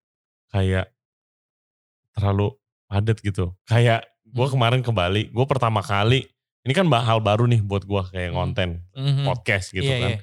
[0.51, 0.91] Kayak
[2.11, 2.51] terlalu
[2.89, 3.53] padat gitu.
[3.63, 4.53] Kayak gue Hmm.
[4.57, 6.25] kemarin ke Bali, gue pertama kali,
[6.61, 8.37] ini kan hal baru nih buat gue kayak Hmm.
[8.37, 9.23] konten, Mhm.
[9.23, 10.09] podcast gitu Iya, kan.
[10.09, 10.19] iya.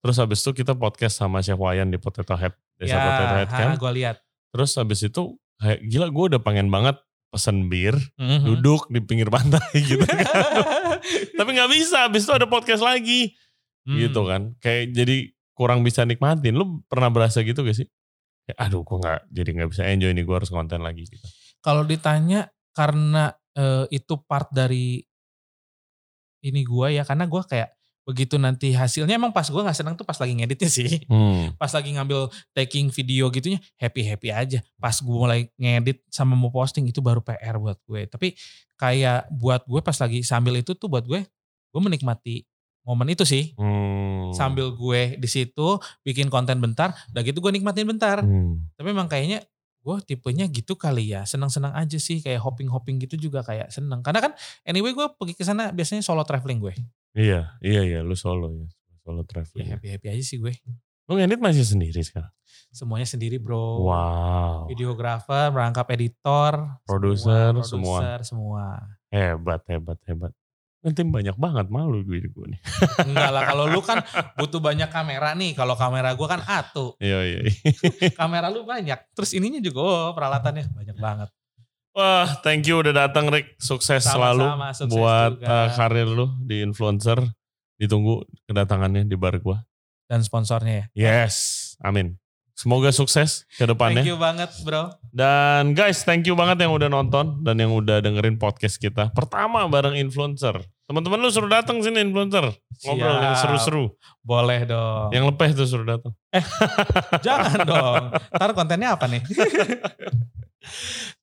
[0.00, 3.50] Terus habis itu kita podcast sama Chef Wayan di Potato Head, Desa Ya, Potato Head
[3.50, 3.68] kan.
[3.74, 4.16] gue lihat.
[4.54, 5.22] Terus habis itu
[5.58, 6.94] kayak gila gue udah pengen banget
[7.26, 8.46] pesen bir, Mhm.
[8.46, 10.14] duduk di pinggir pantai gitu kan.
[11.38, 13.34] Tapi nggak bisa, habis itu ada podcast lagi.
[13.86, 14.02] Hmm.
[14.02, 14.42] gitu kan.
[14.58, 15.16] Kayak jadi
[15.54, 16.58] kurang bisa nikmatin.
[16.58, 17.86] Lu pernah berasa gitu gak sih?
[18.42, 21.22] Kayak, aduh gue gak, jadi gak bisa enjoy nih, gue harus konten lagi gitu.
[21.66, 25.02] Kalau ditanya karena eh, itu part dari
[26.46, 27.74] ini gua ya, karena gua kayak
[28.06, 31.02] begitu nanti hasilnya emang pas gua nggak seneng tuh pas lagi ngeditnya sih.
[31.10, 31.50] Hmm.
[31.58, 34.62] Pas lagi ngambil taking video gitunya happy happy aja.
[34.78, 38.06] Pas gue mulai ngedit sama mau posting itu baru PR buat gue.
[38.06, 38.38] Tapi
[38.78, 41.26] kayak buat gue pas lagi sambil itu tuh buat gue,
[41.74, 42.46] gue menikmati
[42.86, 43.58] momen itu sih.
[43.58, 44.30] Hmm.
[44.30, 48.22] Sambil gue di situ bikin konten bentar, udah gitu gue nikmatin bentar.
[48.22, 48.62] Hmm.
[48.78, 49.42] Tapi emang kayaknya
[49.86, 51.22] gue tipenya gitu kali ya.
[51.22, 54.02] Senang-senang aja sih kayak hopping-hopping gitu juga kayak seneng.
[54.02, 54.32] Karena kan
[54.66, 56.74] anyway gue pergi ke sana biasanya solo traveling gue.
[57.14, 58.66] Iya, iya, iya, lu solo ya.
[59.06, 59.68] Solo Ya traveling.
[59.78, 60.50] happy-happy aja sih gue.
[61.06, 62.34] Lu ngedit masih sendiri sekarang?
[62.74, 63.86] Semuanya sendiri bro.
[63.86, 64.66] Wow.
[64.66, 68.64] Videografer, merangkap editor, Produser, semua, semua.
[69.14, 70.34] Hebat, hebat, hebat.
[70.86, 72.60] Nanti banyak banget malu gue gue nih.
[73.10, 74.06] Enggak lah kalau lu kan
[74.38, 75.58] butuh banyak kamera nih.
[75.58, 76.94] Kalau kamera gue kan atu.
[77.02, 77.40] Iya, iya.
[77.42, 78.14] iya.
[78.22, 78.94] Kamera lu banyak.
[79.18, 81.28] Terus ininya juga oh peralatannya banyak banget.
[81.90, 83.58] Wah, thank you udah datang Rick.
[83.58, 85.48] Sukses selalu Sama-sama, sukses buat juga.
[85.50, 87.18] uh, karir lu di influencer.
[87.82, 89.66] Ditunggu kedatangannya di bar gua.
[90.06, 91.26] Dan sponsornya ya.
[91.26, 92.14] Yes, amin.
[92.54, 94.06] Semoga sukses ke depannya.
[94.06, 94.94] Thank you banget bro.
[95.10, 99.10] Dan guys, thank you banget yang udah nonton dan yang udah dengerin podcast kita.
[99.12, 100.62] Pertama bareng influencer.
[100.86, 102.46] Teman-teman lu suruh datang sini influencer.
[102.86, 103.24] Ngobrol Siap.
[103.26, 103.84] yang seru-seru.
[104.22, 105.10] Boleh dong.
[105.10, 106.14] Yang lepeh tuh suruh datang.
[107.26, 108.02] Jangan dong.
[108.14, 109.18] Ntar kontennya apa nih?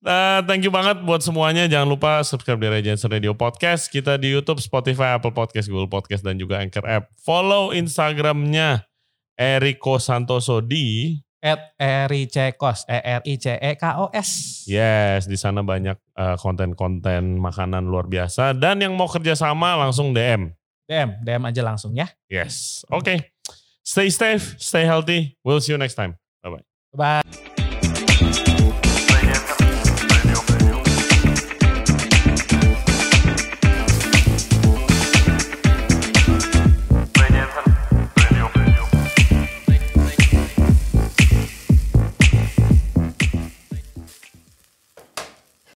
[0.04, 1.64] Uh, thank you banget buat semuanya.
[1.64, 3.88] Jangan lupa subscribe di Regency Radio Podcast.
[3.88, 7.08] Kita di YouTube, Spotify, Apple Podcast, Google Podcast, dan juga Anchor App.
[7.24, 8.84] Follow Instagramnya
[9.40, 14.64] Eriko Santoso di at Ericekos, E R I C E K O S.
[14.64, 18.56] Yes, di sana banyak uh, konten-konten makanan luar biasa.
[18.56, 20.48] Dan yang mau kerjasama langsung DM.
[20.88, 22.08] DM, DM aja langsung ya.
[22.32, 23.04] Yes, oke.
[23.04, 23.18] Okay.
[23.84, 25.36] Stay safe, stay healthy.
[25.44, 26.16] We'll see you next time.
[26.40, 26.64] Bye bye.
[26.96, 27.23] Bye.